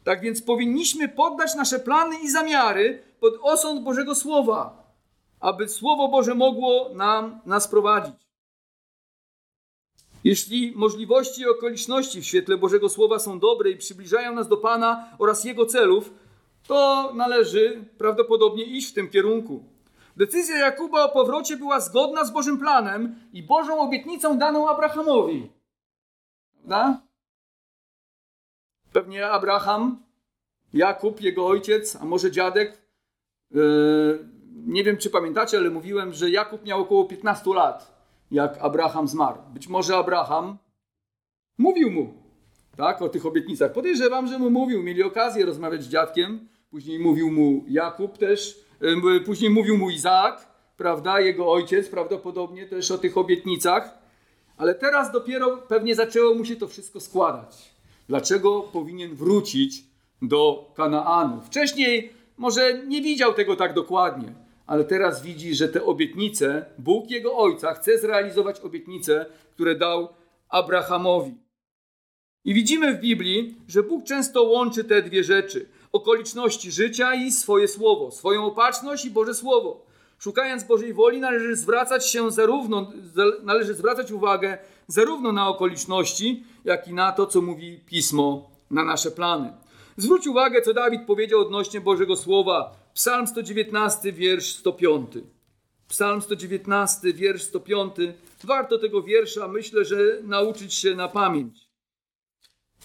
[0.04, 4.92] Tak więc powinniśmy poddać nasze plany i zamiary pod osąd Bożego Słowa,
[5.40, 8.16] aby Słowo Boże mogło nam nas prowadzić.
[10.24, 15.10] Jeśli możliwości i okoliczności w świetle Bożego Słowa są dobre i przybliżają nas do Pana
[15.20, 16.14] oraz Jego celów,
[16.68, 19.75] to należy prawdopodobnie iść w tym kierunku.
[20.16, 25.52] Decyzja Jakuba o powrocie była zgodna z Bożym planem i Bożą obietnicą daną Abrahamowi.
[26.54, 27.02] Prawda?
[28.94, 30.04] Pewnie Abraham,
[30.74, 32.82] Jakub, jego ojciec, a może dziadek.
[33.52, 34.30] Yy,
[34.66, 37.96] nie wiem, czy pamiętacie, ale mówiłem, że Jakub miał około 15 lat,
[38.32, 39.38] jak Abraham zmarł.
[39.54, 40.58] Być może Abraham
[41.58, 42.14] mówił mu
[42.78, 43.74] tak, o tych obietnicach.
[43.74, 44.84] Podejrzewam, że mu mówił.
[44.84, 46.48] Mieli okazję rozmawiać z dziadkiem.
[46.70, 48.65] Później mówił mu Jakub też.
[48.82, 53.98] Yy, później mówił mu Izaak, prawda, jego ojciec prawdopodobnie też o tych obietnicach.
[54.58, 57.76] Ale teraz dopiero pewnie zaczęło mu się to wszystko składać.
[58.08, 59.84] Dlaczego powinien wrócić
[60.22, 61.42] do Kanaanu?
[61.42, 64.34] Wcześniej może nie widział tego tak dokładnie,
[64.68, 70.08] ale teraz widzi, że te obietnice, Bóg jego ojca chce zrealizować obietnice, które dał
[70.50, 71.36] Abrahamowi.
[72.46, 77.68] I widzimy w Biblii, że Bóg często łączy te dwie rzeczy: okoliczności życia i swoje
[77.68, 79.86] słowo, swoją opatrzność i Boże Słowo.
[80.20, 82.92] Szukając Bożej woli, należy zwracać się zarówno,
[83.44, 89.12] należy zwracać uwagę zarówno na okoliczności, jak i na to, co mówi Pismo, na nasze
[89.12, 89.54] plany.
[89.98, 92.76] Zwróć uwagę, co Dawid powiedział odnośnie Bożego Słowa.
[92.94, 95.12] Psalm 119, wiersz 105.
[95.88, 97.96] Psalm 119, wiersz 105.
[98.44, 101.65] Warto tego wiersza, myślę, że nauczyć się na pamięć.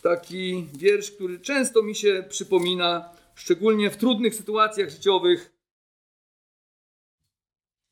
[0.01, 5.53] Taki wiersz, który często mi się przypomina, szczególnie w trudnych sytuacjach życiowych.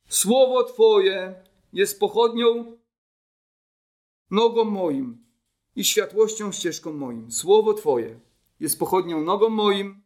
[0.09, 1.35] Słowo Twoje
[1.73, 2.79] jest pochodnią
[4.31, 5.27] nogą moim
[5.77, 7.33] i światłością ścieżką moim.
[7.33, 8.21] Słowo Twoje
[8.61, 10.03] jest pochodnią nogą moim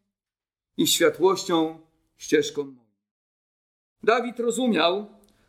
[0.77, 1.81] i światłością
[2.17, 2.93] ścieżką moją.
[4.03, 5.07] Dawid rozumiał,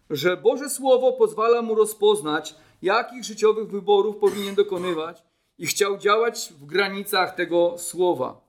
[0.10, 6.66] że Boże Słowo pozwala mu rozpoznać, jakich życiowych wyborów powinien dokonywać i chciał działać w
[6.66, 8.42] granicach tego Słowa.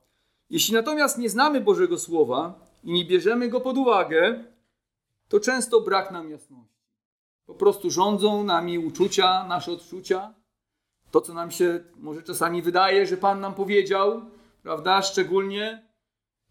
[0.49, 4.43] Jeśli natomiast nie znamy Bożego Słowa i nie bierzemy go pod uwagę,
[5.27, 6.75] to często brak nam jasności.
[7.45, 10.33] Po prostu rządzą nami uczucia, nasze odczucia,
[11.11, 14.21] to, co nam się może czasami wydaje, że Pan nam powiedział,
[14.63, 15.01] prawda?
[15.01, 15.85] Szczególnie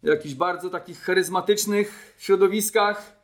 [0.03, 3.17] w jakichś bardzo takich charyzmatycznych środowiskach.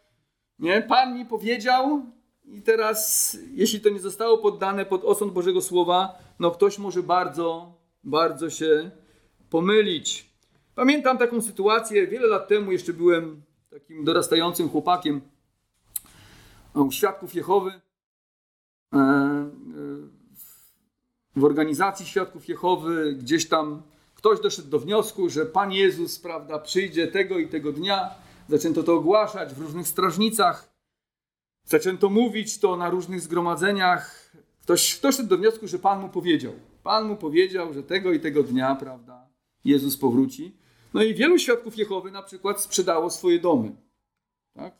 [0.59, 0.83] Nie?
[0.83, 2.03] Pan mi powiedział
[2.50, 7.74] i teraz, jeśli to nie zostało poddane pod osąd Bożego Słowa, no ktoś może bardzo,
[8.04, 8.90] bardzo się
[9.50, 10.30] pomylić.
[10.74, 15.20] Pamiętam taką sytuację, wiele lat temu jeszcze byłem takim dorastającym chłopakiem
[16.74, 17.70] u Świadków Jehowy.
[18.94, 19.50] E, e,
[21.36, 23.82] w organizacji Świadków Jehowy gdzieś tam
[24.14, 28.10] ktoś doszedł do wniosku, że Pan Jezus, prawda, przyjdzie tego i tego dnia.
[28.48, 30.69] Zaczęto to ogłaszać w różnych strażnicach.
[31.70, 34.33] Zaczęto mówić to na różnych zgromadzeniach.
[34.62, 36.52] Ktoś doszedł do wniosku, że Pan mu powiedział.
[36.83, 39.28] Pan mu powiedział, że tego i tego dnia, prawda,
[39.64, 40.56] Jezus powróci.
[40.94, 43.76] No i wielu świadków Jehowy na przykład sprzedało swoje domy.
[44.54, 44.74] Tak?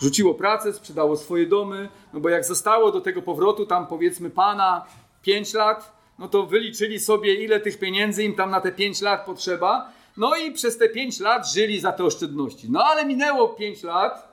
[0.00, 4.86] Rzuciło pracę, sprzedało swoje domy, no bo jak zostało do tego powrotu tam powiedzmy Pana
[5.22, 9.26] 5 lat, no to wyliczyli sobie, ile tych pieniędzy im tam na te 5 lat
[9.26, 9.92] potrzeba.
[10.16, 12.70] No i przez te 5 lat żyli za te oszczędności.
[12.70, 14.27] No ale minęło 5 lat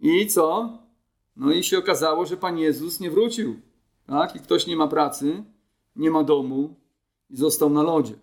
[0.00, 0.78] i co?
[1.36, 3.60] No i się okazało, że Pan Jezus nie wrócił.
[4.06, 4.36] Tak?
[4.36, 5.44] I ktoś nie ma pracy,
[5.96, 6.74] nie ma domu
[7.30, 8.14] i został na lodzie.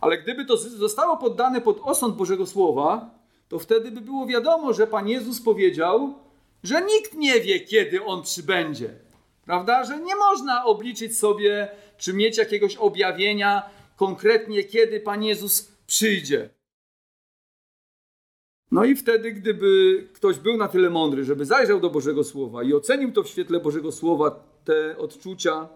[0.00, 3.10] Ale gdyby to zostało poddane pod osąd Bożego Słowa,
[3.48, 6.14] to wtedy by było wiadomo, że Pan Jezus powiedział,
[6.62, 8.94] że nikt nie wie, kiedy On przybędzie.
[9.44, 9.84] Prawda?
[9.84, 13.62] Że nie można obliczyć sobie, czy mieć jakiegoś objawienia
[13.96, 16.50] konkretnie, kiedy Pan Jezus przyjdzie.
[18.70, 22.74] No i wtedy, gdyby ktoś był na tyle mądry, żeby zajrzał do Bożego Słowa i
[22.74, 24.30] ocenił to w świetle Bożego Słowa,
[24.64, 25.68] te odczucia,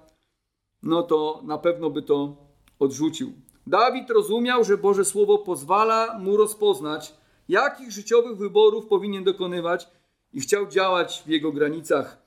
[0.83, 2.37] no to na pewno by to
[2.79, 3.33] odrzucił.
[3.66, 7.14] Dawid rozumiał, że Boże Słowo pozwala mu rozpoznać,
[7.48, 9.88] jakich życiowych wyborów powinien dokonywać
[10.33, 12.18] i chciał działać w jego granicach.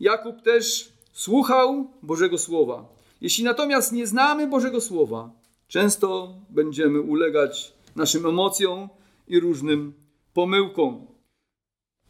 [0.00, 2.84] Jakub też słuchał Bożego Słowa.
[3.20, 5.30] Jeśli natomiast nie znamy Bożego Słowa
[5.68, 8.88] Często będziemy ulegać naszym emocjom
[9.26, 9.94] i różnym
[10.34, 11.06] pomyłkom.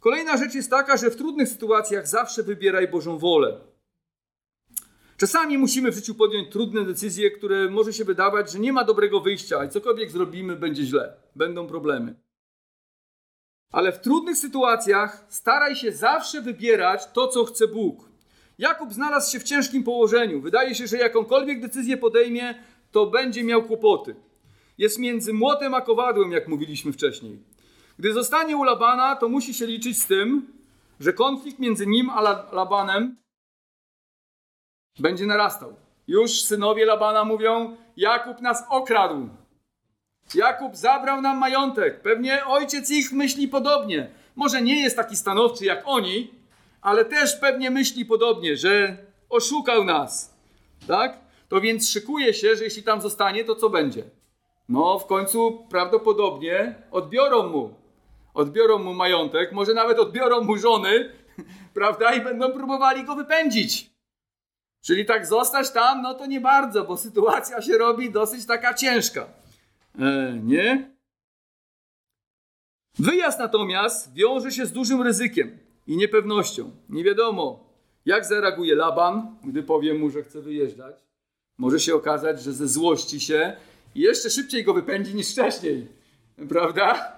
[0.01, 3.61] Kolejna rzecz jest taka, że w trudnych sytuacjach zawsze wybieraj Bożą wolę.
[5.17, 9.21] Czasami musimy w życiu podjąć trudne decyzje, które może się wydawać, że nie ma dobrego
[9.21, 12.15] wyjścia i cokolwiek zrobimy, będzie źle, będą problemy.
[13.73, 18.09] Ale w trudnych sytuacjach staraj się zawsze wybierać to, co chce Bóg.
[18.59, 20.41] Jakub znalazł się w ciężkim położeniu.
[20.41, 22.55] Wydaje się, że jakąkolwiek decyzję podejmie,
[22.91, 24.17] to będzie miał kłopoty.
[24.79, 27.39] Jest między młotem a kowadłem, jak mówiliśmy wcześniej.
[27.99, 30.53] Gdy zostanie u Labana, to musi się liczyć z tym,
[31.01, 32.21] że konflikt między nim a
[32.53, 33.17] Labanem
[34.99, 35.77] będzie narastał.
[36.09, 39.29] Już synowie Labana mówią: Jakub nas okradł.
[40.35, 42.01] Jakub zabrał nam majątek.
[42.01, 44.11] Pewnie ojciec ich myśli podobnie.
[44.37, 46.31] Może nie jest taki stanowczy jak oni,
[46.81, 48.97] ale też pewnie myśli podobnie, że
[49.29, 50.35] oszukał nas.
[50.87, 51.19] Tak?
[51.49, 54.05] To więc szykuje się, że jeśli tam zostanie, to co będzie?
[54.69, 57.75] No, w końcu prawdopodobnie odbiorą mu.
[58.35, 61.13] Odbiorą mu majątek, może nawet odbiorą mu żony,
[61.75, 62.15] prawda?
[62.15, 63.91] I będą próbowali go wypędzić.
[64.81, 69.27] Czyli tak zostać tam, no to nie bardzo, bo sytuacja się robi dosyć taka ciężka.
[69.99, 70.97] E, nie?
[72.99, 76.71] Wyjazd natomiast wiąże się z dużym ryzykiem i niepewnością.
[76.89, 77.67] Nie wiadomo,
[78.07, 80.97] jak zareaguje Laban, gdy powie mu, że chce wyjeżdżać.
[81.59, 83.57] Może się okazać, że ze złości się
[83.97, 85.87] i jeszcze szybciej go wypędzi niż wcześniej.
[86.49, 87.13] Prawda?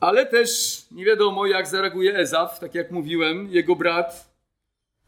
[0.00, 4.34] Ale też nie wiadomo, jak zareaguje Ezaf, tak jak mówiłem, jego brat.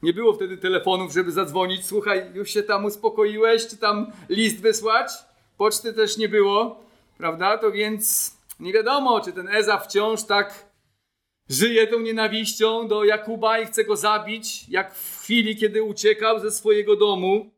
[0.03, 1.87] Nie było wtedy telefonów, żeby zadzwonić.
[1.87, 5.13] Słuchaj, już się tam uspokoiłeś, czy tam list wysłać?
[5.57, 6.85] Poczty też nie było,
[7.19, 7.59] prawda?
[7.59, 10.73] To więc nie wiadomo, czy ten Ezaf wciąż tak
[11.49, 16.51] żyje tą nienawiścią do Jakuba i chce go zabić, jak w chwili, kiedy uciekał ze
[16.51, 17.51] swojego domu.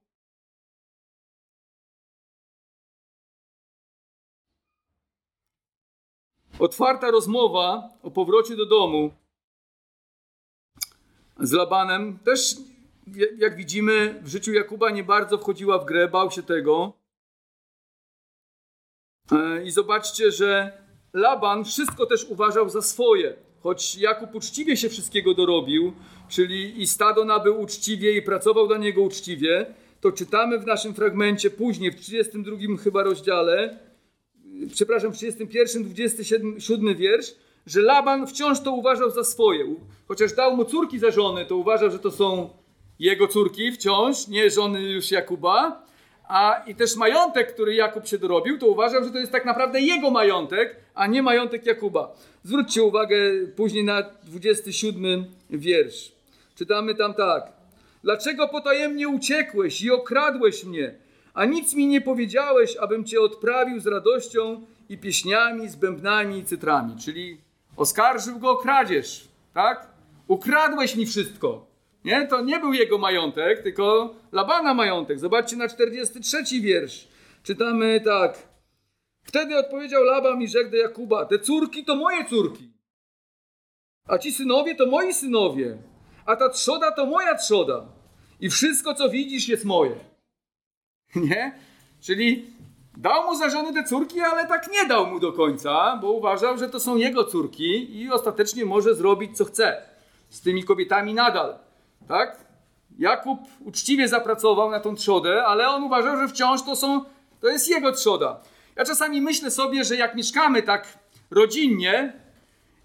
[6.59, 9.11] Otwarta rozmowa o powrocie do domu
[11.41, 12.57] z Labanem też,
[13.39, 16.93] jak widzimy, w życiu Jakuba nie bardzo wchodziła w grę, bał się tego.
[19.33, 20.79] E, I zobaczcie, że
[21.13, 23.37] Laban wszystko też uważał za swoje.
[23.63, 25.93] Choć Jakub uczciwie się wszystkiego dorobił,
[26.29, 31.51] czyli i stado nabył uczciwie i pracował dla niego uczciwie, to czytamy w naszym fragmencie
[31.51, 33.79] później, w 32 chyba rozdziale,
[34.73, 37.35] przepraszam, w 31, 27 wiersz,
[37.67, 39.75] że Laban wciąż to uważał za swoje.
[40.09, 42.51] Chociaż dał mu córki za żony, to uważał, że to są
[42.99, 45.85] jego córki wciąż, nie żony już Jakuba.
[46.29, 49.81] A i też majątek, który Jakub się dorobił, to uważał, że to jest tak naprawdę
[49.81, 52.15] jego majątek, a nie majątek Jakuba.
[52.43, 53.17] Zwróćcie uwagę
[53.57, 56.13] później na 27 wiersz.
[56.55, 57.53] Czytamy tam tak.
[58.03, 60.95] Dlaczego potajemnie uciekłeś i okradłeś mnie,
[61.35, 66.45] a nic mi nie powiedziałeś, abym cię odprawił z radością i pieśniami, z bębnami i
[66.45, 66.97] cytrami?
[66.97, 67.41] Czyli
[67.77, 69.89] oskarżył go o kradzież, tak?
[70.29, 71.67] Ukradłeś mi wszystko.
[72.05, 72.27] Nie?
[72.27, 75.19] To nie był jego majątek, tylko Labana majątek.
[75.19, 77.09] Zobaczcie na 43 wiersz.
[77.43, 78.49] Czytamy tak.
[79.23, 82.71] Wtedy odpowiedział Laban i rzekł do Jakuba: Te córki to moje córki,
[84.09, 85.79] a ci synowie to moi synowie,
[86.27, 87.87] a ta trzoda to moja trzoda.
[88.41, 90.14] I wszystko, co widzisz, jest moje.
[91.31, 91.53] Nie?
[92.01, 92.55] Czyli
[92.97, 96.59] dał mu za żonę te córki, ale tak nie dał mu do końca, bo uważał,
[96.59, 99.83] że to są jego córki i ostatecznie może zrobić, co chce
[100.29, 101.59] z tymi kobietami nadal.
[102.09, 102.45] Tak?
[102.99, 107.05] Jakub uczciwie zapracował na tą trzodę, ale on uważał, że wciąż to są,
[107.41, 108.41] to jest jego trzoda.
[108.77, 110.99] Ja czasami myślę sobie, że jak mieszkamy tak
[111.31, 112.13] rodzinnie,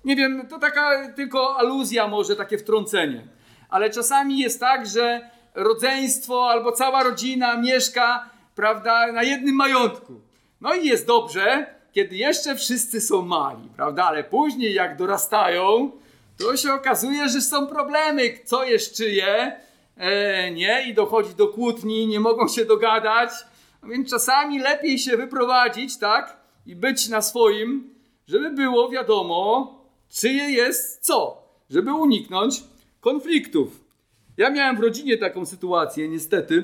[0.05, 3.27] nie wiem, to taka tylko aluzja może, takie wtrącenie,
[3.69, 10.21] ale czasami jest tak, że rodzeństwo albo cała rodzina mieszka, prawda, na jednym majątku.
[10.61, 15.91] No i jest dobrze, kiedy jeszcze wszyscy są mali, prawda, ale później jak dorastają,
[16.37, 19.59] to się okazuje, że są problemy, co jest czyje,
[19.97, 23.29] e, nie, i dochodzi do kłótni, nie mogą się dogadać,
[23.83, 27.93] no więc czasami lepiej się wyprowadzić, tak, i być na swoim,
[28.27, 29.75] żeby było wiadomo,
[30.09, 32.63] czyje jest co, żeby uniknąć
[33.01, 33.88] konfliktów.
[34.39, 36.63] Ja miałem w rodzinie taką sytuację, niestety,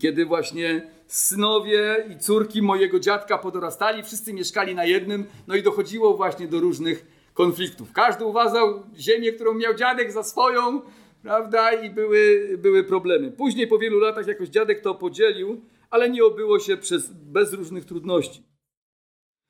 [0.00, 6.16] kiedy właśnie synowie i córki mojego dziadka podorastali, wszyscy mieszkali na jednym, no i dochodziło
[6.16, 7.92] właśnie do różnych konfliktów.
[7.92, 10.80] Każdy uważał ziemię, którą miał dziadek za swoją,
[11.22, 13.30] prawda, i były, były problemy.
[13.30, 17.84] Później po wielu latach jakoś dziadek to podzielił, ale nie obyło się przez, bez różnych
[17.84, 18.42] trudności.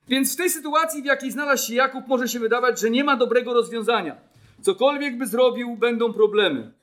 [0.07, 3.17] Więc w tej sytuacji, w jakiej znalazł się Jakub, może się wydawać, że nie ma
[3.17, 4.17] dobrego rozwiązania.
[4.61, 6.82] Cokolwiek by zrobił, będą problemy.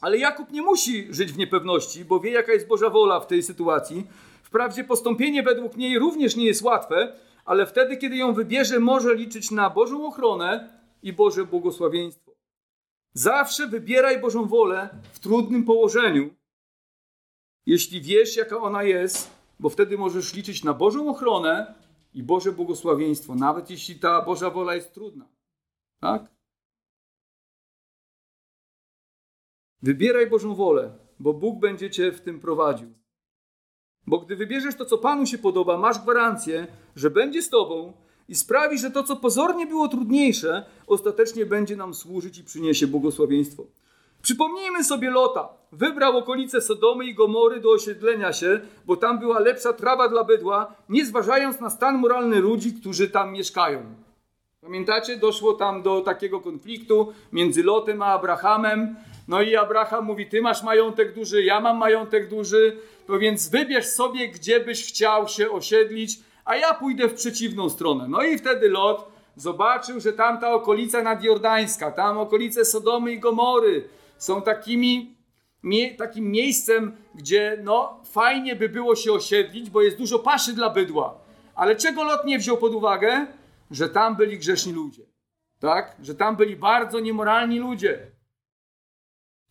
[0.00, 3.42] Ale Jakub nie musi żyć w niepewności, bo wie, jaka jest Boża wola w tej
[3.42, 4.06] sytuacji.
[4.42, 7.12] Wprawdzie postąpienie według niej również nie jest łatwe,
[7.44, 10.68] ale wtedy, kiedy ją wybierze, może liczyć na Bożą ochronę
[11.02, 12.30] i Boże błogosławieństwo.
[13.12, 16.34] Zawsze wybieraj Bożą wolę w trudnym położeniu,
[17.66, 21.74] jeśli wiesz, jaka ona jest, bo wtedy możesz liczyć na Bożą ochronę
[22.14, 25.28] i Boże błogosławieństwo, nawet jeśli ta Boża wola jest trudna.
[26.00, 26.39] Tak?
[29.82, 32.88] Wybieraj Bożą wolę, bo Bóg będzie cię w tym prowadził.
[34.06, 36.66] Bo gdy wybierzesz to, co Panu się podoba, masz gwarancję,
[36.96, 37.92] że będzie z Tobą
[38.28, 43.66] i sprawi, że to, co pozornie było trudniejsze, ostatecznie będzie nam służyć i przyniesie błogosławieństwo.
[44.22, 45.48] Przypomnijmy sobie Lota.
[45.72, 50.74] Wybrał okolice Sodomy i Gomory do osiedlenia się, bo tam była lepsza trawa dla bydła,
[50.88, 53.94] nie zważając na stan moralny ludzi, którzy tam mieszkają.
[54.60, 55.16] Pamiętacie?
[55.16, 58.96] Doszło tam do takiego konfliktu między Lotem a Abrahamem.
[59.28, 63.86] No i Abraham mówi: Ty masz majątek duży, ja mam majątek duży, to więc wybierz
[63.86, 68.08] sobie, gdzie byś chciał się osiedlić, a ja pójdę w przeciwną stronę.
[68.08, 74.42] No i wtedy Lot zobaczył, że tamta okolica nadjordańska, tam okolice Sodomy i Gomory są
[74.42, 75.16] takimi,
[75.62, 80.70] mie, takim miejscem, gdzie no, fajnie by było się osiedlić, bo jest dużo paszy dla
[80.70, 81.18] bydła.
[81.54, 83.26] Ale czego Lot nie wziął pod uwagę?
[83.70, 85.02] Że tam byli grzeszni ludzie.
[85.58, 85.96] Tak?
[86.02, 88.06] Że tam byli bardzo niemoralni ludzie.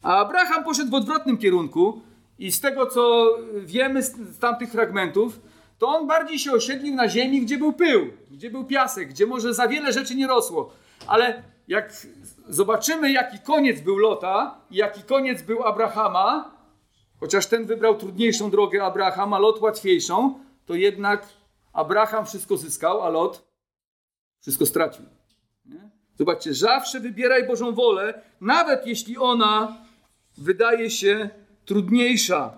[0.03, 2.01] A Abraham poszedł w odwrotnym kierunku
[2.39, 5.39] i z tego, co wiemy z tamtych fragmentów,
[5.77, 9.53] to on bardziej się osiedlił na ziemi, gdzie był pył, gdzie był piasek, gdzie może
[9.53, 10.73] za wiele rzeczy nie rosło.
[11.07, 11.93] Ale jak
[12.47, 16.51] zobaczymy, jaki koniec był Lota i jaki koniec był Abrahama,
[17.19, 21.27] chociaż ten wybrał trudniejszą drogę Abrahama, Lot łatwiejszą, to jednak
[21.73, 23.48] Abraham wszystko zyskał, a Lot
[24.41, 25.05] wszystko stracił.
[26.19, 29.77] Zobaczcie, zawsze wybieraj Bożą wolę, nawet jeśli ona
[30.37, 31.29] wydaje się
[31.65, 32.57] trudniejsza.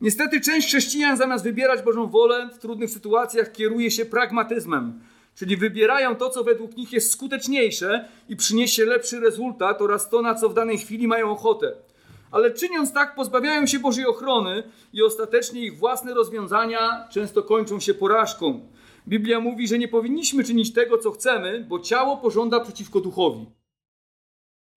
[0.00, 5.00] Niestety część chrześcijan zamiast wybierać Bożą wolę w trudnych sytuacjach kieruje się pragmatyzmem,
[5.34, 10.34] czyli wybierają to, co według nich jest skuteczniejsze i przyniesie lepszy rezultat oraz to, na
[10.34, 11.72] co w danej chwili mają ochotę.
[12.30, 17.94] Ale czyniąc tak, pozbawiają się Bożej ochrony i ostatecznie ich własne rozwiązania często kończą się
[17.94, 18.60] porażką.
[19.08, 23.46] Biblia mówi, że nie powinniśmy czynić tego, co chcemy, bo ciało pożąda przeciwko duchowi.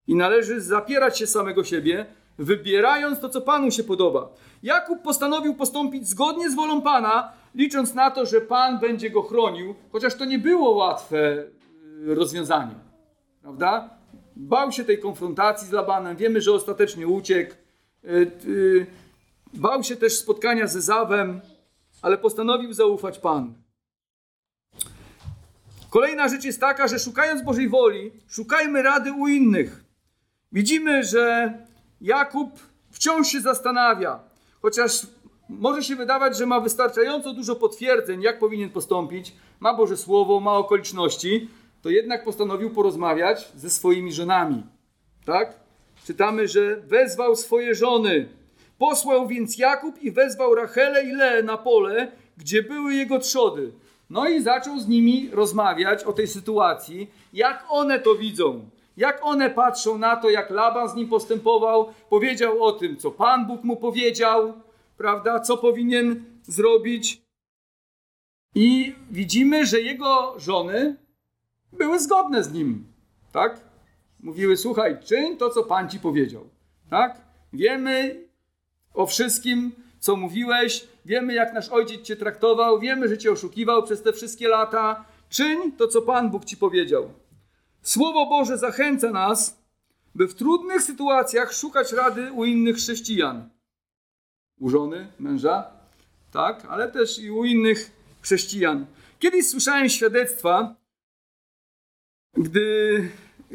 [0.07, 2.05] I należy zapierać się samego siebie,
[2.37, 4.29] wybierając to, co Panu się podoba.
[4.63, 9.75] Jakub postanowił postąpić zgodnie z wolą Pana, licząc na to, że Pan będzie go chronił,
[9.91, 11.17] chociaż to nie było łatwe
[12.07, 12.75] y, rozwiązanie.
[13.41, 13.89] Prawda?
[14.35, 16.17] Bał się tej konfrontacji z Labanem.
[16.17, 17.53] Wiemy, że ostatecznie uciekł.
[18.03, 18.85] Y, y,
[19.53, 21.41] bał się też spotkania z Ezawem,
[22.01, 23.53] ale postanowił zaufać Panu.
[25.91, 29.83] Kolejna rzecz jest taka, że szukając Bożej woli, szukajmy rady u innych.
[30.51, 31.53] Widzimy, że
[32.01, 32.59] Jakub
[32.91, 34.19] wciąż się zastanawia,
[34.61, 35.07] chociaż
[35.49, 40.53] może się wydawać, że ma wystarczająco dużo potwierdzeń, jak powinien postąpić, ma Boże Słowo, ma
[40.53, 41.49] okoliczności,
[41.81, 44.63] to jednak postanowił porozmawiać ze swoimi żonami.
[45.25, 45.53] Tak?
[46.05, 48.29] Czytamy, że wezwał swoje żony.
[48.77, 53.71] Posłał więc Jakub i wezwał Rachelę i Leę na pole, gdzie były jego trzody.
[54.11, 58.69] No i zaczął z nimi rozmawiać o tej sytuacji, jak one to widzą.
[58.97, 63.47] Jak one patrzą na to, jak Laban z nim postępował, powiedział o tym, co Pan
[63.47, 64.53] Bóg mu powiedział,
[64.97, 67.21] prawda, co powinien zrobić.
[68.55, 70.95] I widzimy, że jego żony
[71.73, 72.85] były zgodne z nim,
[73.31, 73.61] tak?
[74.19, 76.49] Mówiły, słuchaj, czyń to, co Pan ci powiedział,
[76.89, 77.21] tak?
[77.53, 78.27] Wiemy
[78.93, 84.01] o wszystkim, co mówiłeś, wiemy, jak nasz ojciec cię traktował, wiemy, że cię oszukiwał przez
[84.01, 85.05] te wszystkie lata.
[85.29, 87.13] Czyń to, co Pan Bóg ci powiedział.
[87.81, 89.61] Słowo Boże zachęca nas,
[90.15, 93.49] by w trudnych sytuacjach szukać rady u innych chrześcijan.
[94.59, 95.71] U żony, męża,
[96.31, 98.85] tak, ale też i u innych chrześcijan.
[99.19, 100.75] Kiedyś słyszałem świadectwa,
[102.33, 103.09] gdy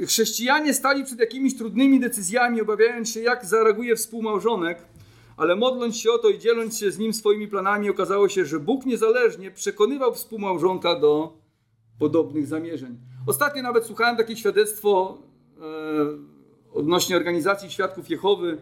[0.06, 4.78] chrześcijanie stali przed jakimiś trudnymi decyzjami, obawiając się, jak zareaguje współmałżonek,
[5.36, 8.60] ale modląc się o to i dzieląc się z nim swoimi planami, okazało się, że
[8.60, 11.32] Bóg niezależnie przekonywał współmałżonka do
[11.98, 12.98] podobnych zamierzeń.
[13.26, 15.18] Ostatnio nawet słuchałem takie świadectwo
[15.60, 18.58] e, odnośnie organizacji Świadków Jehowy,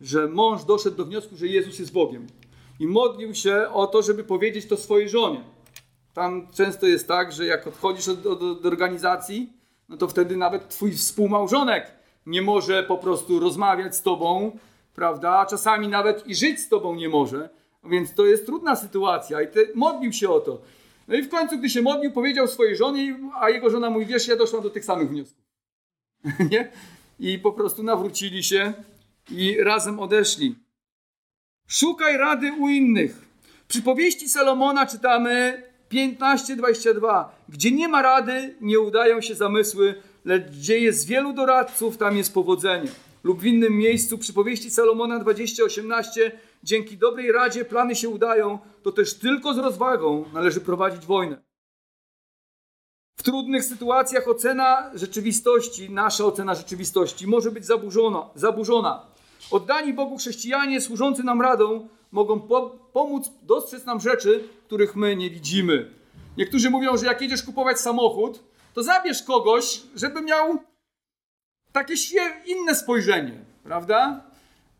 [0.00, 2.26] że mąż doszedł do wniosku, że Jezus jest Bogiem
[2.80, 5.44] i modlił się o to, żeby powiedzieć to swojej żonie.
[6.14, 9.52] Tam często jest tak, że jak odchodzisz od, od, od organizacji,
[9.88, 11.92] no to wtedy nawet twój współmałżonek
[12.26, 14.58] nie może po prostu rozmawiać z tobą,
[14.98, 15.46] prawda?
[15.46, 17.48] Czasami nawet i żyć z tobą nie może.
[17.84, 20.60] Więc to jest trudna sytuacja i ty, modlił się o to.
[21.08, 24.28] No i w końcu, gdy się modlił, powiedział swojej żonie, a jego żona mówi, wiesz,
[24.28, 25.44] ja doszłam do tych samych wniosków.
[26.52, 26.72] nie?
[27.20, 28.72] I po prostu nawrócili się
[29.30, 30.54] i razem odeszli.
[31.68, 33.28] Szukaj rady u innych.
[33.68, 37.24] Przy powieści Salomona czytamy 15:22.
[37.48, 39.94] Gdzie nie ma rady, nie udają się zamysły,
[40.24, 42.90] lecz gdzie jest wielu doradców, tam jest powodzenie.
[43.24, 46.30] Lub w innym miejscu przy powieści Salomona 20:18.
[46.62, 51.42] Dzięki dobrej radzie plany się udają, to też tylko z rozwagą należy prowadzić wojnę.
[53.16, 58.30] W trudnych sytuacjach ocena rzeczywistości, nasza ocena rzeczywistości może być zaburzona.
[58.34, 59.06] zaburzona.
[59.50, 65.30] Oddani Bogu chrześcijanie służący nam radą mogą po pomóc dostrzec nam rzeczy, których my nie
[65.30, 65.90] widzimy.
[66.36, 68.40] Niektórzy mówią, że jak jedziesz kupować samochód,
[68.74, 70.58] to zabierz kogoś, żeby miał
[71.72, 71.94] takie
[72.46, 74.24] inne spojrzenie, prawda?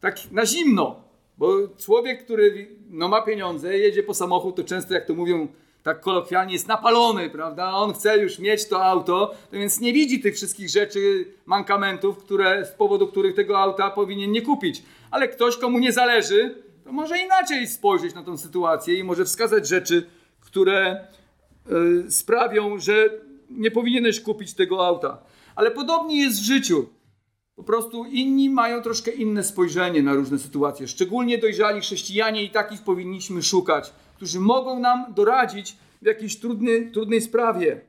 [0.00, 1.08] Tak na zimno.
[1.38, 5.48] Bo człowiek, który no, ma pieniądze, jedzie po samochód, to często, jak to mówią
[5.82, 7.72] tak kolokwialnie, jest napalony, prawda?
[7.72, 12.66] On chce już mieć to auto, to więc nie widzi tych wszystkich rzeczy, mankamentów, które,
[12.66, 14.82] z powodu których tego auta powinien nie kupić.
[15.10, 19.68] Ale ktoś, komu nie zależy, to może inaczej spojrzeć na tą sytuację i może wskazać
[19.68, 20.06] rzeczy,
[20.40, 21.06] które
[22.06, 23.10] y, sprawią, że
[23.50, 25.18] nie powinieneś kupić tego auta.
[25.58, 26.86] Ale podobnie jest w życiu.
[27.56, 30.88] Po prostu inni mają troszkę inne spojrzenie na różne sytuacje.
[30.88, 37.20] Szczególnie dojrzali chrześcijanie i takich powinniśmy szukać, którzy mogą nam doradzić w jakiejś trudnej, trudnej
[37.20, 37.80] sprawie.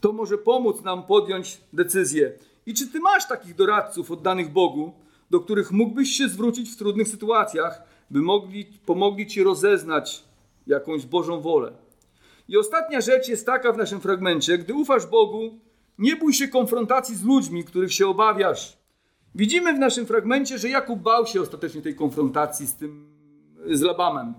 [0.00, 2.32] To może pomóc nam podjąć decyzję.
[2.66, 4.92] I czy ty masz takich doradców oddanych Bogu,
[5.30, 10.24] do których mógłbyś się zwrócić w trudnych sytuacjach, by mogli, pomogli ci rozeznać
[10.66, 11.85] jakąś Bożą wolę?
[12.48, 15.58] I ostatnia rzecz jest taka w naszym fragmencie: gdy ufasz Bogu,
[15.98, 18.78] nie bój się konfrontacji z ludźmi, których się obawiasz.
[19.34, 23.06] Widzimy w naszym fragmencie, że Jakub bał się ostatecznie tej konfrontacji z tym,
[23.70, 24.34] z Labamem.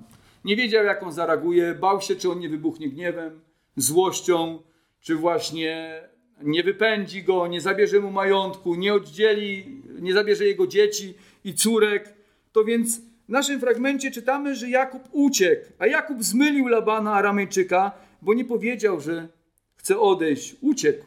[0.46, 3.42] Nie wiedział, jak on zareaguje, bał się, czy on nie wybuchnie gniewem,
[3.76, 4.60] złością,
[5.02, 6.02] czy właśnie
[6.44, 12.14] nie wypędzi go, nie zabierze mu majątku, nie oddzieli, nie zabierze jego dzieci i córek.
[12.52, 18.34] To więc w naszym fragmencie czytamy, że Jakub uciekł, a Jakub zmylił Labana Aramejczyka, bo
[18.34, 19.28] nie powiedział, że
[19.76, 20.56] chce odejść.
[20.62, 21.06] Uciekł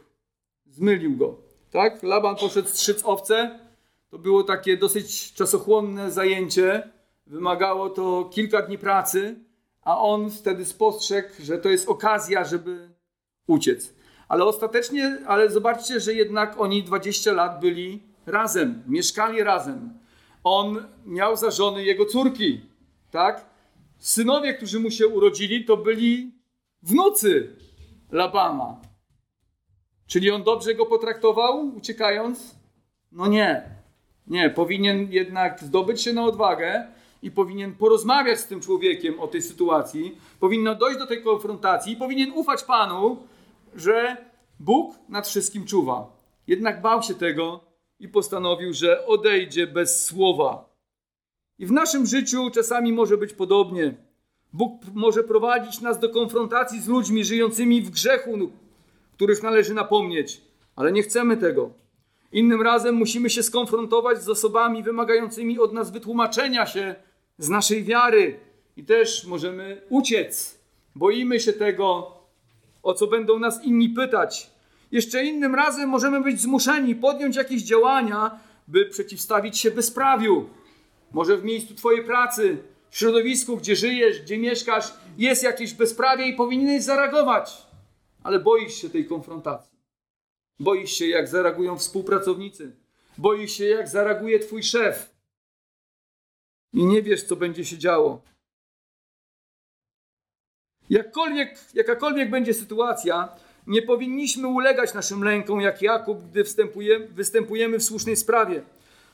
[0.67, 1.37] zmylił go.
[1.71, 2.03] Tak?
[2.03, 3.59] Laban poszedł strzyc owce.
[4.11, 6.91] To było takie dosyć czasochłonne zajęcie.
[7.27, 9.35] Wymagało to kilka dni pracy,
[9.83, 12.89] a on wtedy spostrzegł, że to jest okazja, żeby
[13.47, 13.95] uciec.
[14.29, 20.00] Ale ostatecznie, ale zobaczcie, że jednak oni 20 lat byli razem, mieszkali razem.
[20.45, 22.61] On miał za żony jego córki,
[23.11, 23.45] tak?
[23.99, 26.35] Synowie, którzy mu się urodzili, to byli
[26.83, 27.57] wnucy
[28.11, 28.81] Labana.
[30.07, 32.55] Czyli on dobrze go potraktował, uciekając?
[33.13, 33.63] No nie.
[34.27, 36.87] Nie, powinien jednak zdobyć się na odwagę
[37.23, 40.19] i powinien porozmawiać z tym człowiekiem o tej sytuacji.
[40.41, 43.17] Powinno dojść do tej konfrontacji i powinien ufać Panu,
[43.75, 44.17] że
[44.61, 46.17] Bóg nad wszystkim czuwa.
[46.47, 47.70] Jednak bał się tego
[48.01, 50.71] i postanowił, że odejdzie bez słowa.
[51.59, 53.95] I w naszym życiu czasami może być podobnie.
[54.53, 58.51] Bóg może prowadzić nas do konfrontacji z ludźmi żyjącymi w grzechu
[59.21, 60.41] których należy napomnieć,
[60.77, 61.71] ale nie chcemy tego.
[62.33, 66.95] Innym razem musimy się skonfrontować z osobami wymagającymi od nas wytłumaczenia się
[67.39, 68.41] z naszej wiary
[68.77, 70.59] i też możemy uciec.
[70.95, 72.13] Boimy się tego,
[72.83, 74.51] o co będą nas inni pytać.
[74.93, 80.49] Jeszcze innym razem możemy być zmuszeni podjąć jakieś działania, by przeciwstawić się bezprawiu.
[81.13, 82.57] Może w miejscu Twojej pracy,
[82.91, 87.71] w środowisku, gdzie żyjesz, gdzie mieszkasz, jest jakieś bezprawie i powinieneś zareagować
[88.23, 89.79] ale boisz się tej konfrontacji.
[90.59, 92.77] Boisz się, jak zareagują współpracownicy.
[93.19, 95.15] Boisz się, jak zareaguje twój szef.
[96.73, 98.23] I nie wiesz, co będzie się działo.
[100.91, 103.37] Jakkolwiek, jakakolwiek będzie sytuacja,
[103.71, 106.45] nie powinniśmy ulegać naszym lękom, jak Jakub, gdy
[107.11, 108.63] występujemy w słusznej sprawie.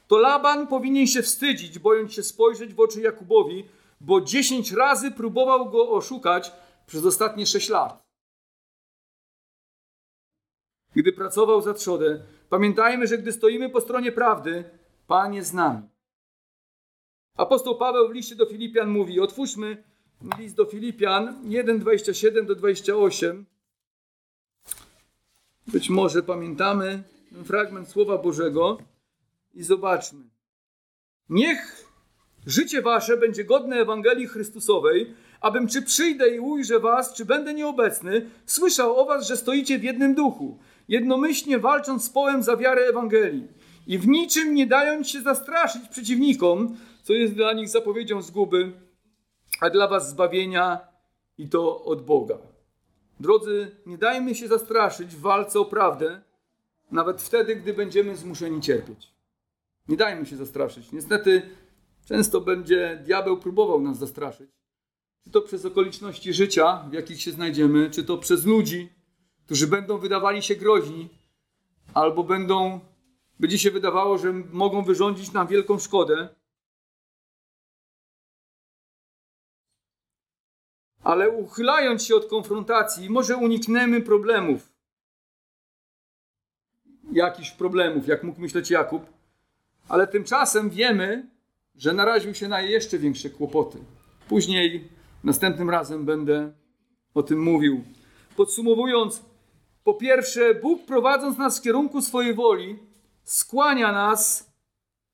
[0.09, 3.65] To Laban powinien się wstydzić, bojąc się spojrzeć w oczy Jakubowi,
[4.01, 6.53] bo dziesięć razy próbował go oszukać
[6.87, 8.07] przez ostatnie sześć lat
[10.97, 14.65] gdy pracował za trzodę, pamiętajmy, że gdy stoimy po stronie prawdy,
[15.07, 15.89] Pan jest z nami.
[17.37, 19.85] Apostoł Paweł w liście do Filipian mówi, otwórzmy
[20.39, 23.47] list do Filipian 1:27 do 28.
[25.67, 27.03] Być może pamiętamy
[27.33, 28.79] ten fragment Słowa Bożego
[29.55, 30.25] i zobaczmy.
[31.29, 31.85] Niech
[32.47, 38.31] życie wasze będzie godne Ewangelii Chrystusowej, abym czy przyjdę i ujrzę was, czy będę nieobecny,
[38.47, 40.59] słyszał o was, że stoicie w jednym duchu,
[40.89, 43.49] jednomyślnie walcząc z połem za wiarę Ewangelii
[43.87, 48.73] i w niczym nie dając się zastraszyć przeciwnikom, co jest dla nich zapowiedzią zguby,
[49.61, 50.81] a dla was zbawienia
[51.39, 52.56] i to od Boga.
[53.21, 56.23] Drodzy, nie dajmy się zastraszyć w walce o prawdę,
[56.91, 59.13] nawet wtedy, gdy będziemy zmuszeni cierpieć.
[59.89, 60.93] Nie dajmy się zastraszyć.
[60.93, 61.43] Niestety
[62.05, 64.51] często będzie diabeł próbował nas zastraszyć.
[65.25, 68.93] Czy to przez okoliczności życia, w jakich się znajdziemy, czy to przez ludzi,
[69.45, 71.09] którzy będą wydawali się groźni,
[71.95, 72.81] albo będą,
[73.41, 76.29] będzie się wydawało, że mogą wyrządzić nam wielką szkodę.
[81.07, 84.69] Ale uchylając się od konfrontacji, może unikniemy problemów.
[87.13, 89.03] Jakichś problemów, jak mógł myśleć Jakub,
[89.89, 91.31] ale tymczasem wiemy,
[91.77, 93.79] że naraził się na jeszcze większe kłopoty.
[94.29, 94.89] Później,
[95.25, 96.53] następnym razem będę
[97.15, 97.85] o tym mówił.
[98.37, 99.23] Podsumowując,
[99.85, 102.79] po pierwsze, Bóg prowadząc nas w kierunku swojej woli,
[103.25, 104.51] skłania nas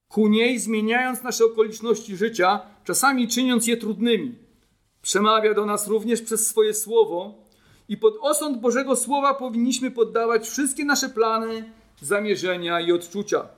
[0.08, 4.41] ku niej, zmieniając nasze okoliczności życia, czasami czyniąc je trudnymi.
[5.02, 7.34] Przemawia do nas również przez swoje słowo
[7.88, 13.48] i pod osąd Bożego Słowa powinniśmy poddawać wszystkie nasze plany, zamierzenia i odczucia.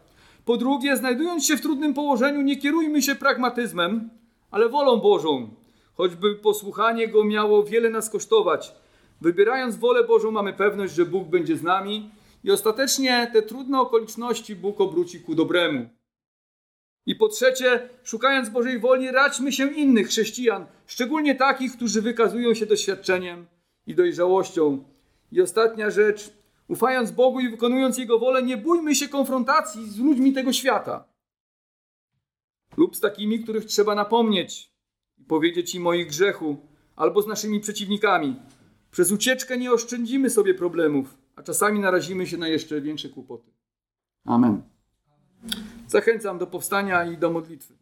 [0.45, 4.11] Po drugie, znajdując się w trudnym położeniu, nie kierujmy się pragmatyzmem,
[4.51, 5.49] ale wolą Bożą,
[5.97, 8.73] choćby posłuchanie Go miało wiele nas kosztować.
[9.21, 12.11] Wybierając wolę Bożą, mamy pewność, że Bóg będzie z nami
[12.45, 15.89] i ostatecznie te trudne okoliczności Bóg obróci ku dobremu.
[17.07, 22.67] I po trzecie, szukając Bożej woli, radźmy się innych chrześcijan, szczególnie takich, którzy wykazują się
[22.67, 23.47] doświadczeniem
[23.87, 24.85] i dojrzałością.
[25.33, 26.31] I ostatnia rzecz,
[26.69, 31.15] ufając Bogu i wykonując Jego wolę, nie bójmy się konfrontacji z ludźmi tego świata
[32.77, 34.73] lub z takimi, których trzeba napomnieć
[35.19, 36.57] i powiedzieć im o ich grzechu,
[36.97, 38.37] albo z naszymi przeciwnikami.
[38.91, 43.51] Przez ucieczkę nie oszczędzimy sobie problemów, a czasami narazimy się na jeszcze większe kłopoty.
[44.25, 44.63] Amen.
[45.89, 47.75] Zachęcam do powstania i do modlitwy.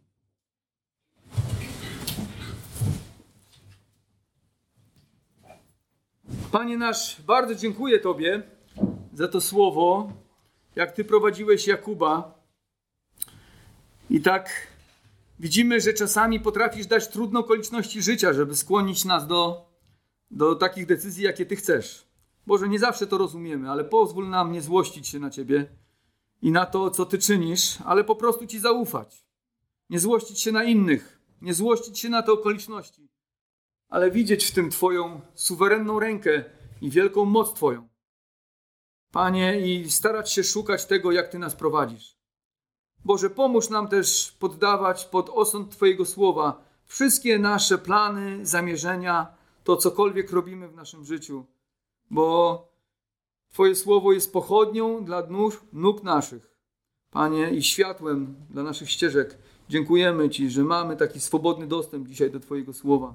[6.52, 8.42] Panie nasz, bardzo dziękuję Tobie
[9.14, 10.12] za to słowo,
[10.76, 12.42] jak Ty prowadziłeś Jakuba.
[14.10, 14.66] I tak
[15.38, 19.70] widzimy, że czasami potrafisz dać trudne okoliczności życia, żeby skłonić nas do,
[20.30, 22.06] do takich decyzji, jakie Ty chcesz.
[22.46, 25.66] Boże, nie zawsze to rozumiemy, ale pozwól nam nie złościć się na Ciebie
[26.42, 29.24] i na to, co Ty czynisz, ale po prostu Ci zaufać.
[29.90, 33.08] Nie złościć się na innych, nie złościć się na te okoliczności,
[33.88, 36.44] ale widzieć w tym Twoją suwerenną rękę
[36.80, 37.88] i wielką moc Twoją.
[39.10, 42.16] Panie, i starać się szukać tego, jak Ty nas prowadzisz.
[43.04, 49.34] Boże, pomóż nam też poddawać pod osąd Twojego słowa wszystkie nasze plany, zamierzenia,
[49.64, 51.46] to cokolwiek robimy w naszym życiu,
[52.10, 52.71] bo
[53.52, 56.58] Twoje słowo jest pochodnią dla nóg, nóg naszych,
[57.10, 59.38] Panie, i światłem dla naszych ścieżek.
[59.68, 63.14] Dziękujemy Ci, że mamy taki swobodny dostęp dzisiaj do Twojego słowa.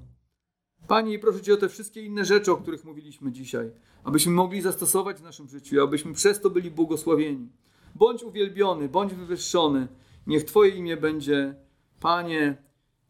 [0.88, 3.72] Panie, i proszę Cię o te wszystkie inne rzeczy, o których mówiliśmy dzisiaj,
[4.04, 7.50] abyśmy mogli zastosować w naszym życiu, abyśmy przez to byli błogosławieni.
[7.96, 9.88] Bądź uwielbiony, bądź wywyższony.
[10.28, 11.56] Niech Twoje imię będzie,
[12.00, 12.58] Panie,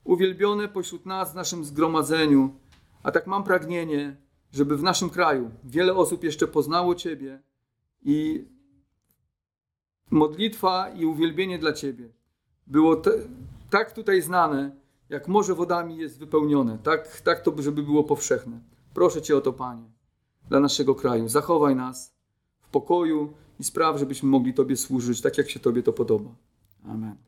[0.03, 2.59] uwielbione pośród nas w naszym zgromadzeniu.
[3.03, 7.41] A tak mam pragnienie, żeby w naszym kraju wiele osób jeszcze poznało Ciebie
[8.03, 8.45] i
[10.11, 12.09] modlitwa i uwielbienie dla Ciebie
[12.67, 13.11] było te,
[13.69, 14.71] tak tutaj znane,
[15.09, 16.77] jak morze wodami jest wypełnione.
[16.83, 18.59] Tak, tak to, żeby było powszechne.
[18.93, 19.91] Proszę Cię o to, Panie,
[20.49, 21.27] dla naszego kraju.
[21.27, 22.15] Zachowaj nas
[22.61, 26.29] w pokoju i spraw, żebyśmy mogli Tobie służyć tak, jak się Tobie to podoba.
[26.85, 27.26] Amen.